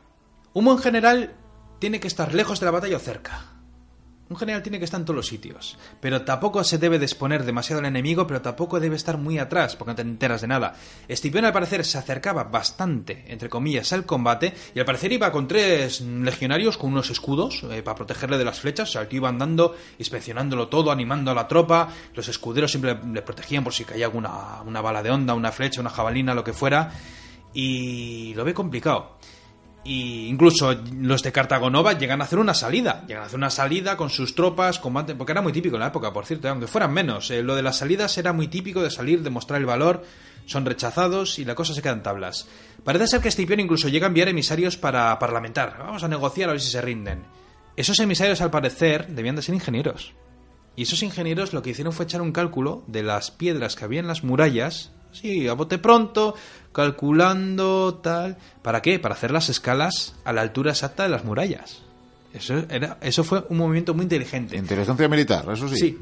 Un 0.52 0.64
buen 0.64 0.78
general 0.78 1.34
tiene 1.80 1.98
que 1.98 2.08
estar 2.08 2.32
lejos 2.32 2.60
de 2.60 2.66
la 2.66 2.72
batalla 2.72 2.96
o 2.96 3.00
cerca. 3.00 3.59
Un 4.30 4.36
general 4.36 4.62
tiene 4.62 4.78
que 4.78 4.84
estar 4.84 5.00
en 5.00 5.04
todos 5.04 5.16
los 5.16 5.26
sitios, 5.26 5.76
pero 6.00 6.22
tampoco 6.22 6.62
se 6.62 6.78
debe 6.78 7.00
de 7.00 7.04
exponer 7.04 7.44
demasiado 7.44 7.80
al 7.80 7.86
enemigo, 7.86 8.28
pero 8.28 8.40
tampoco 8.40 8.78
debe 8.78 8.94
estar 8.94 9.18
muy 9.18 9.40
atrás, 9.40 9.74
porque 9.74 9.90
no 9.90 9.96
te 9.96 10.02
enteras 10.02 10.40
de 10.40 10.46
nada. 10.46 10.76
Escipión 11.08 11.44
al 11.46 11.52
parecer 11.52 11.84
se 11.84 11.98
acercaba 11.98 12.44
bastante, 12.44 13.24
entre 13.26 13.48
comillas, 13.48 13.92
al 13.92 14.06
combate, 14.06 14.54
y 14.72 14.78
al 14.78 14.84
parecer 14.84 15.10
iba 15.10 15.32
con 15.32 15.48
tres 15.48 16.00
legionarios 16.02 16.78
con 16.78 16.92
unos 16.92 17.10
escudos 17.10 17.64
eh, 17.72 17.82
para 17.82 17.96
protegerle 17.96 18.38
de 18.38 18.44
las 18.44 18.60
flechas, 18.60 18.90
o 18.90 18.92
sea, 18.92 19.08
tío 19.08 19.16
iba 19.16 19.28
andando, 19.28 19.74
inspeccionándolo 19.98 20.68
todo, 20.68 20.92
animando 20.92 21.32
a 21.32 21.34
la 21.34 21.48
tropa, 21.48 21.88
los 22.14 22.28
escuderos 22.28 22.70
siempre 22.70 23.00
le 23.12 23.22
protegían 23.22 23.64
por 23.64 23.72
si 23.72 23.84
caía 23.84 24.06
alguna 24.06 24.62
una 24.64 24.80
bala 24.80 25.02
de 25.02 25.10
onda, 25.10 25.34
una 25.34 25.50
flecha, 25.50 25.80
una 25.80 25.90
jabalina, 25.90 26.34
lo 26.34 26.44
que 26.44 26.52
fuera, 26.52 26.92
y 27.52 28.32
lo 28.34 28.44
ve 28.44 28.54
complicado. 28.54 29.16
Y 29.82 30.26
incluso 30.26 30.74
los 30.94 31.22
de 31.22 31.32
Cartagonova 31.32 31.94
llegan 31.94 32.20
a 32.20 32.24
hacer 32.24 32.38
una 32.38 32.52
salida. 32.52 33.02
Llegan 33.06 33.22
a 33.22 33.26
hacer 33.26 33.38
una 33.38 33.50
salida 33.50 33.96
con 33.96 34.10
sus 34.10 34.34
tropas, 34.34 34.78
combate, 34.78 35.14
porque 35.14 35.32
era 35.32 35.40
muy 35.40 35.52
típico 35.52 35.76
en 35.76 35.80
la 35.80 35.88
época, 35.88 36.12
por 36.12 36.26
cierto, 36.26 36.48
aunque 36.48 36.66
fueran 36.66 36.92
menos. 36.92 37.30
eh, 37.30 37.42
lo 37.42 37.54
de 37.54 37.62
las 37.62 37.78
salidas 37.78 38.16
era 38.18 38.32
muy 38.32 38.48
típico 38.48 38.82
de 38.82 38.90
salir, 38.90 39.22
de 39.22 39.30
mostrar 39.30 39.58
el 39.58 39.66
valor. 39.66 40.04
Son 40.44 40.66
rechazados 40.66 41.38
y 41.38 41.44
la 41.44 41.54
cosa 41.54 41.74
se 41.74 41.80
queda 41.80 41.92
en 41.92 42.02
tablas. 42.02 42.46
Parece 42.84 43.06
ser 43.06 43.20
que 43.20 43.28
Escipión 43.28 43.60
incluso 43.60 43.88
llega 43.88 44.06
a 44.06 44.08
enviar 44.08 44.28
emisarios 44.28 44.76
para 44.76 45.18
parlamentar. 45.18 45.76
Vamos 45.78 46.02
a 46.02 46.08
negociar 46.08 46.50
a 46.50 46.52
ver 46.52 46.60
si 46.60 46.70
se 46.70 46.80
rinden. 46.82 47.22
Esos 47.76 48.00
emisarios, 48.00 48.40
al 48.40 48.50
parecer, 48.50 49.06
debían 49.08 49.36
de 49.36 49.42
ser 49.42 49.54
ingenieros. 49.54 50.12
Y 50.76 50.82
esos 50.82 51.02
ingenieros 51.02 51.52
lo 51.52 51.62
que 51.62 51.70
hicieron 51.70 51.92
fue 51.92 52.04
echar 52.04 52.20
un 52.20 52.32
cálculo 52.32 52.82
de 52.86 53.02
las 53.02 53.30
piedras 53.30 53.76
que 53.76 53.84
había 53.84 54.00
en 54.00 54.08
las 54.08 54.24
murallas, 54.24 54.92
sí, 55.12 55.46
a 55.48 55.52
bote 55.54 55.78
pronto, 55.78 56.34
calculando 56.72 58.00
tal. 58.02 58.36
¿Para 58.62 58.82
qué? 58.82 58.98
Para 58.98 59.14
hacer 59.14 59.30
las 59.30 59.48
escalas 59.48 60.14
a 60.24 60.32
la 60.32 60.42
altura 60.42 60.72
exacta 60.72 61.02
de 61.04 61.08
las 61.08 61.24
murallas. 61.24 61.82
Eso, 62.32 62.62
era, 62.68 62.98
eso 63.00 63.24
fue 63.24 63.44
un 63.48 63.58
movimiento 63.58 63.92
muy 63.94 64.04
inteligente. 64.04 64.56
Inteligencia 64.56 65.08
militar, 65.08 65.44
eso 65.52 65.68
sí. 65.68 65.76
Sí. 65.76 65.98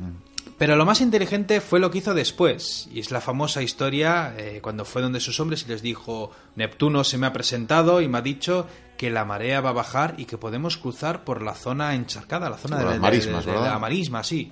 Pero 0.59 0.75
lo 0.77 0.85
más 0.85 1.01
inteligente 1.01 1.61
fue 1.61 1.79
lo 1.79 1.91
que 1.91 1.99
hizo 1.99 2.15
después, 2.15 2.89
y 2.93 2.99
es 2.99 3.13
la 3.13 3.21
famosa 3.21 3.63
historia 3.63 4.35
eh, 4.37 4.59
cuando 4.61 4.85
fue 4.85 5.01
donde 5.01 5.21
sus 5.21 5.39
hombres 5.39 5.65
y 5.65 5.69
les 5.69 5.83
dijo, 5.83 6.33
Neptuno 6.57 7.05
se 7.05 7.17
me 7.17 7.29
ha 7.29 7.33
presentado 7.33 8.01
y 8.01 8.09
me 8.09 8.19
ha 8.19 8.23
dicho 8.23 8.67
que 8.97 9.09
la 9.09 9.25
marea 9.25 9.61
va 9.61 9.71
a 9.71 9.75
bajar 9.75 10.17
y 10.19 10.25
que 10.25 10.37
podemos 10.37 10.77
cruzar 10.77 11.23
por 11.23 11.43
la 11.43 11.55
zona 11.55 11.95
encharcada, 11.95 12.51
la 12.51 12.57
zona 12.59 12.77
Por 12.79 12.87
de, 12.87 12.91
las 12.91 13.01
marismas, 13.01 13.47
de- 13.47 13.53
la 13.53 13.79
marisma, 13.79 14.25
sí. 14.25 14.51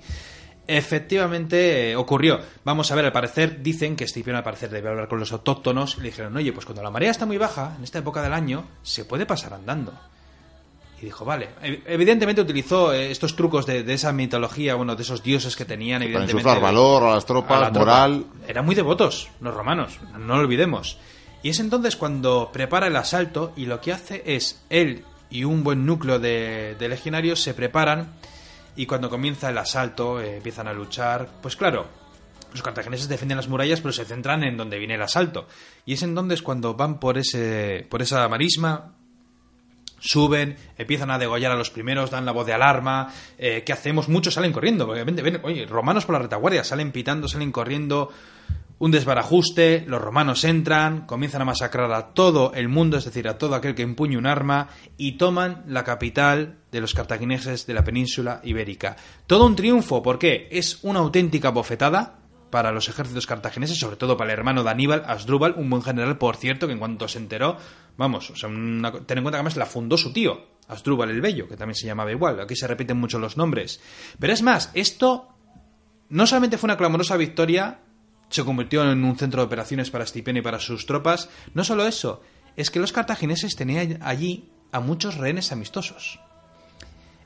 Efectivamente 0.67 1.91
eh, 1.91 1.95
ocurrió. 1.95 2.39
Vamos 2.63 2.91
a 2.91 2.95
ver, 2.95 3.05
al 3.05 3.11
parecer 3.11 3.61
dicen 3.63 3.95
que 3.95 4.03
Escipión 4.03 4.35
al 4.35 4.43
parecer 4.43 4.69
debe 4.69 4.89
hablar 4.89 5.07
con 5.07 5.19
los 5.19 5.31
autóctonos 5.31 5.95
y 5.97 6.01
le 6.01 6.07
dijeron, 6.07 6.35
oye, 6.35 6.51
pues 6.51 6.65
cuando 6.65 6.83
la 6.83 6.89
marea 6.91 7.11
está 7.11 7.25
muy 7.25 7.37
baja, 7.37 7.73
en 7.77 7.83
esta 7.83 7.99
época 7.99 8.21
del 8.21 8.33
año, 8.33 8.65
se 8.83 9.05
puede 9.05 9.25
pasar 9.25 9.53
andando. 9.53 9.93
Y 11.01 11.05
dijo, 11.05 11.23
vale. 11.25 11.49
Ev- 11.61 11.81
Evidentemente 11.85 12.41
utilizó 12.41 12.91
eh, 12.93 13.11
estos 13.11 13.35
trucos 13.35 13.65
de, 13.65 13.83
de 13.83 13.93
esa 13.93 14.11
mitología, 14.11 14.75
bueno, 14.75 14.95
de 14.95 15.03
esos 15.03 15.23
dioses 15.23 15.55
que 15.55 15.63
tenían, 15.65 15.99
Para 15.99 16.05
evidentemente. 16.05 16.49
insuflar 16.49 16.61
valor 16.61 17.03
a 17.03 17.15
las 17.15 17.23
a 17.23 17.27
tropas, 17.27 17.61
la 17.61 17.71
tropa. 17.71 17.79
moral. 18.07 18.25
Eran 18.47 18.65
muy 18.65 18.75
devotos, 18.75 19.29
los 19.39 19.53
romanos, 19.53 19.99
no 20.17 20.35
lo 20.35 20.41
olvidemos. 20.41 20.97
Y 21.43 21.49
es 21.49 21.59
entonces 21.59 21.95
cuando 21.95 22.49
prepara 22.51 22.87
el 22.87 22.95
asalto 22.95 23.53
y 23.55 23.67
lo 23.67 23.79
que 23.79 23.93
hace 23.93 24.23
es 24.25 24.63
él 24.71 25.05
y 25.29 25.43
un 25.43 25.63
buen 25.63 25.85
núcleo 25.85 26.17
de, 26.19 26.75
de 26.79 26.89
legionarios 26.89 27.41
se 27.41 27.53
preparan 27.53 28.13
y 28.77 28.85
cuando 28.85 29.09
comienza 29.09 29.49
el 29.49 29.57
asalto 29.57 30.21
eh, 30.21 30.37
empiezan 30.37 30.67
a 30.67 30.73
luchar. 30.73 31.27
Pues 31.41 31.55
claro, 31.55 31.87
los 32.53 32.61
cartagineses 32.61 33.09
defienden 33.09 33.37
las 33.37 33.49
murallas 33.49 33.81
pero 33.81 33.91
se 33.91 34.05
centran 34.05 34.43
en 34.43 34.55
donde 34.55 34.77
viene 34.77 34.95
el 34.95 35.01
asalto. 35.01 35.47
Y 35.85 35.93
es 35.93 36.03
entonces 36.03 36.41
cuando 36.41 36.75
van 36.75 36.99
por, 36.99 37.17
ese, 37.17 37.85
por 37.89 38.01
esa 38.01 38.27
marisma, 38.29 38.93
suben, 39.99 40.57
empiezan 40.77 41.09
a 41.11 41.17
degollar 41.17 41.51
a 41.51 41.55
los 41.55 41.71
primeros, 41.71 42.11
dan 42.11 42.25
la 42.25 42.31
voz 42.31 42.45
de 42.45 42.53
alarma. 42.53 43.11
eh, 43.37 43.63
¿Qué 43.65 43.73
hacemos? 43.73 44.09
Muchos 44.09 44.35
salen 44.35 44.53
corriendo. 44.53 44.87
Obviamente, 44.87 45.21
ven, 45.21 45.41
oye, 45.43 45.65
romanos 45.65 46.05
por 46.05 46.13
la 46.13 46.19
retaguardia, 46.19 46.63
salen 46.63 46.91
pitando, 46.91 47.27
salen 47.27 47.51
corriendo. 47.51 48.11
Un 48.79 48.91
desbarajuste, 48.91 49.83
los 49.87 50.01
romanos 50.01 50.43
entran, 50.43 51.07
comienzan 51.07 51.41
a 51.41 51.45
masacrar 51.45 51.91
a 51.91 52.13
todo 52.13 52.51
el 52.53 52.69
mundo, 52.69 52.97
es 52.97 53.05
decir, 53.05 53.27
a 53.27 53.37
todo 53.37 53.55
aquel 53.55 53.73
que 53.73 53.81
empuñe 53.81 54.17
un 54.17 54.27
arma, 54.27 54.69
y 54.97 55.13
toman 55.13 55.63
la 55.67 55.83
capital 55.83 56.59
de 56.71 56.81
los 56.81 56.93
cartagineses 56.93 57.65
de 57.65 57.73
la 57.73 57.83
península 57.83 58.39
ibérica. 58.43 58.95
Todo 59.25 59.47
un 59.47 59.55
triunfo, 59.55 60.03
porque 60.03 60.47
es 60.51 60.79
una 60.83 60.99
auténtica 60.99 61.49
bofetada 61.49 62.19
para 62.49 62.71
los 62.71 62.87
ejércitos 62.87 63.25
cartagineses, 63.25 63.79
sobre 63.79 63.97
todo 63.97 64.15
para 64.15 64.31
el 64.31 64.39
hermano 64.39 64.63
de 64.63 64.69
Aníbal, 64.69 65.03
Asdrúbal, 65.07 65.55
un 65.57 65.69
buen 65.69 65.81
general, 65.81 66.17
por 66.17 66.37
cierto, 66.37 66.67
que 66.67 66.73
en 66.73 66.79
cuanto 66.79 67.07
se 67.07 67.17
enteró, 67.17 67.57
vamos, 67.97 68.31
ten 68.39 68.85
en 68.85 68.91
cuenta 68.91 69.31
que 69.31 69.35
además 69.35 69.57
la 69.57 69.65
fundó 69.65 69.97
su 69.97 70.13
tío, 70.13 70.57
Asdrúbal 70.67 71.09
el 71.09 71.21
Bello, 71.21 71.47
que 71.47 71.57
también 71.57 71.75
se 71.75 71.87
llamaba 71.87 72.11
igual, 72.11 72.39
aquí 72.39 72.55
se 72.55 72.67
repiten 72.67 72.97
mucho 72.97 73.19
los 73.19 73.37
nombres. 73.37 73.81
Pero 74.19 74.33
es 74.33 74.41
más, 74.41 74.71
esto 74.73 75.29
no 76.09 76.27
solamente 76.27 76.57
fue 76.57 76.67
una 76.67 76.77
clamorosa 76.77 77.17
victoria, 77.17 77.79
se 78.29 78.43
convirtió 78.43 78.89
en 78.91 79.03
un 79.03 79.17
centro 79.17 79.41
de 79.41 79.45
operaciones 79.47 79.89
para 79.89 80.03
Escipión 80.03 80.37
y 80.37 80.41
para 80.41 80.59
sus 80.59 80.85
tropas, 80.85 81.29
no 81.53 81.63
solo 81.63 81.85
eso, 81.87 82.21
es 82.55 82.69
que 82.71 82.79
los 82.79 82.91
cartagineses 82.91 83.55
tenían 83.55 83.99
allí 84.01 84.49
a 84.71 84.79
muchos 84.79 85.15
rehenes 85.17 85.51
amistosos 85.51 86.19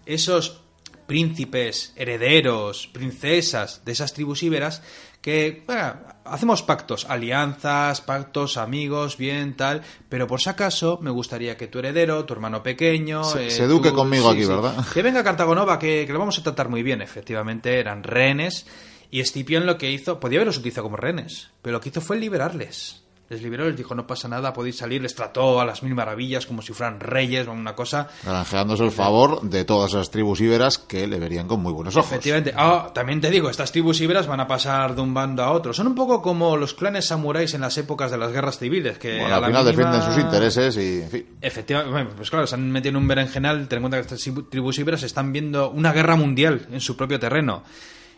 esos 0.05 0.61
príncipes, 1.07 1.93
herederos, 1.95 2.87
princesas 2.87 3.83
de 3.85 3.91
esas 3.91 4.13
tribus 4.13 4.43
íberas 4.43 4.81
que 5.21 5.63
bueno, 5.67 5.93
hacemos 6.25 6.63
pactos, 6.63 7.05
alianzas, 7.07 8.01
pactos, 8.01 8.57
amigos, 8.57 9.17
bien, 9.17 9.55
tal, 9.55 9.83
pero 10.09 10.25
por 10.25 10.41
si 10.41 10.49
acaso 10.49 10.97
me 11.01 11.11
gustaría 11.11 11.57
que 11.57 11.67
tu 11.67 11.77
heredero, 11.79 12.25
tu 12.25 12.33
hermano 12.33 12.63
pequeño... 12.63 13.23
Se- 13.23 13.47
eh, 13.47 13.51
se 13.51 13.63
eduque 13.65 13.89
tú- 13.89 13.95
conmigo 13.97 14.29
aquí, 14.29 14.45
¿verdad? 14.45 14.83
Que 14.93 15.01
venga 15.03 15.23
Cartagonova, 15.23 15.77
que, 15.77 16.05
que 16.07 16.13
lo 16.13 16.17
vamos 16.19 16.39
a 16.39 16.43
tratar 16.43 16.69
muy 16.69 16.81
bien, 16.81 17.01
efectivamente, 17.03 17.79
eran 17.79 18.01
rehenes, 18.03 18.65
y 19.12 19.19
Escipión 19.19 19.65
lo 19.65 19.78
que 19.78 19.91
hizo, 19.91 20.19
podía 20.19 20.39
haberlos 20.39 20.58
utilizado 20.58 20.84
como 20.86 20.97
rehenes, 20.97 21.50
pero 21.62 21.74
lo 21.74 21.82
que 21.82 21.89
hizo 21.89 22.02
fue 22.02 22.17
liberarles. 22.17 22.97
Les 23.30 23.41
liberó, 23.41 23.63
les 23.65 23.78
dijo, 23.78 23.95
no 23.95 24.06
pasa 24.06 24.28
nada, 24.28 24.52
podéis 24.52 24.76
salir, 24.76 25.02
les 25.02 25.15
trató 25.15 25.62
a 25.62 25.65
las 25.65 25.84
mil 25.84 25.95
maravillas 25.95 26.45
como 26.45 26.62
si 26.62 26.74
fueran 26.74 27.00
reyes 27.00 27.47
o 27.47 27.54
una 27.54 27.74
cosa. 27.76 28.10
Granjeándose 28.26 28.84
el 28.84 28.91
favor 28.91 29.41
de 29.43 29.63
todas 29.63 29.91
esas 29.93 30.12
tribus 30.12 30.41
íberas 30.41 30.78
que 30.78 31.08
le 31.08 31.17
verían 31.17 31.47
con 31.47 31.62
muy 31.62 31.71
buenos 31.71 31.95
ojos. 31.95 32.12
Efectivamente. 32.12 32.54
Ah, 32.58 32.91
también 32.93 33.21
te 33.21 33.30
digo, 33.30 33.50
estas 33.50 33.71
tribus 33.71 34.02
íberas 34.02 34.28
van 34.28 34.41
a 34.41 34.47
pasar 34.50 34.95
de 34.95 35.02
un 35.02 35.13
bando 35.13 35.43
a 35.43 35.52
otro. 35.54 35.71
Son 35.74 35.88
un 35.88 35.95
poco 35.95 36.21
como 36.21 36.58
los 36.58 36.74
clanes 36.74 37.08
samuráis 37.08 37.54
en 37.54 37.62
las 37.62 37.78
épocas 37.78 38.12
de 38.12 38.17
las 38.17 38.34
guerras 38.34 38.60
civiles. 38.60 38.97
Que 38.97 39.19
Bueno, 39.19 39.36
al 39.36 39.45
final 39.45 39.63
mínima- 39.63 39.78
defienden 39.78 40.02
sus 40.13 40.21
intereses 40.21 40.76
y, 40.76 41.02
en 41.04 41.10
fin. 41.10 41.26
Efectivamente, 41.39 42.13
pues 42.17 42.30
claro, 42.30 42.45
se 42.45 42.56
han 42.56 42.69
metido 42.69 42.89
en 42.89 42.95
un 42.97 43.08
berenjenal. 43.08 43.65
Ten 43.69 43.78
en 43.78 43.82
cuenta 43.84 43.95
que 43.95 44.02
estas 44.13 44.28
tribu- 44.28 44.50
tribus 44.50 44.78
íberas 44.78 45.04
están 45.04 45.32
viendo 45.32 45.69
una 45.71 45.93
guerra 45.93 46.17
mundial 46.17 46.67
en 46.69 46.82
su 46.82 46.97
propio 46.97 47.17
terreno. 47.17 47.63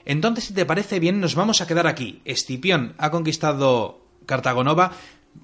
Entonces, 0.05 0.45
si 0.45 0.53
te 0.53 0.65
parece 0.65 0.99
bien, 0.99 1.19
nos 1.19 1.35
vamos 1.35 1.61
a 1.61 1.67
quedar 1.67 1.87
aquí. 1.87 2.21
Escipión 2.25 2.93
ha 2.97 3.11
conquistado 3.11 4.01
Cartagonova. 4.25 4.91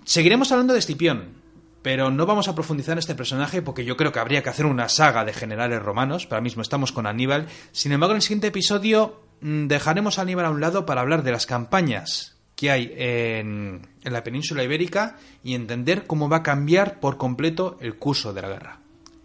Seguiremos 0.04 0.52
hablando 0.52 0.74
de 0.74 0.80
Escipión, 0.80 1.39
pero 1.82 2.12
no 2.12 2.26
vamos 2.26 2.48
a 2.48 2.56
profundizar 2.56 2.93
en 2.93 3.00
este 3.00 3.15
personaje 3.15 3.62
porque 3.62 3.86
yo 3.86 3.95
creo 3.98 4.12
que 4.12 4.19
habría 4.19 4.43
que 4.43 4.50
hacer 4.50 4.65
una 4.65 4.89
saga 4.89 5.24
de 5.26 5.34
generales 5.34 5.82
romanos. 5.82 6.28
Para 6.28 6.41
mismo 6.41 6.62
estamos 6.62 6.91
con 6.91 7.08
Aníbal. 7.08 7.48
Sin 7.72 7.91
embargo, 7.91 8.13
en 8.13 8.17
el 8.17 8.22
siguiente 8.22 8.48
episodio 8.48 9.22
mm, 9.41 9.67
dejaremos 9.67 10.19
a 10.19 10.24
Aníbal 10.24 10.45
a 10.45 10.52
un 10.52 10.62
lado 10.62 10.86
para 10.86 11.02
hablar 11.02 11.24
de 11.24 11.32
las 11.32 11.45
campañas 11.45 12.36
que 12.56 12.72
hay 12.72 12.93
en, 12.98 13.88
en 14.04 14.13
la 14.13 14.24
península 14.24 14.63
ibérica 14.63 15.15
y 15.43 15.56
entender 15.56 16.06
cómo 16.06 16.28
va 16.28 16.38
a 16.38 16.43
cambiar 16.43 17.00
por 17.00 17.15
completo 17.15 17.78
el 17.80 17.95
curso 17.95 18.34
de 18.34 18.41
la 18.41 18.50
guerra. 18.50 18.80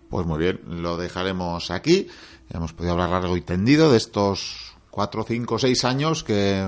Pues 0.09 0.25
muy 0.25 0.39
bien, 0.39 0.61
lo 0.65 0.97
dejaremos 0.97 1.73
aquí. 1.73 2.07
Hemos 2.51 2.73
podido 2.73 2.93
hablar 2.93 3.11
largo 3.11 3.37
y 3.37 3.41
tendido 3.41 3.91
de 3.91 3.97
estos 3.97 4.74
cuatro, 4.95 5.25
cinco, 5.25 5.59
seis 5.59 5.85
años 5.85 6.23
que, 6.23 6.65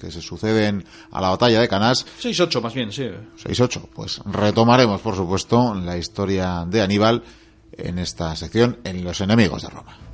que 0.00 0.10
se 0.10 0.22
suceden 0.22 0.86
a 1.10 1.20
la 1.20 1.28
batalla 1.28 1.60
de 1.60 1.68
Canás. 1.68 2.06
Seis, 2.18 2.40
ocho 2.40 2.62
más 2.62 2.72
bien, 2.72 2.90
sí. 2.90 3.10
Seis, 3.36 3.60
ocho. 3.60 3.86
Pues 3.94 4.22
retomaremos, 4.24 5.02
por 5.02 5.14
supuesto, 5.14 5.74
la 5.74 5.98
historia 5.98 6.64
de 6.66 6.80
Aníbal 6.80 7.22
en 7.72 7.98
esta 7.98 8.34
sección, 8.36 8.78
en 8.84 9.04
los 9.04 9.20
enemigos 9.20 9.60
de 9.60 9.68
Roma. 9.68 10.07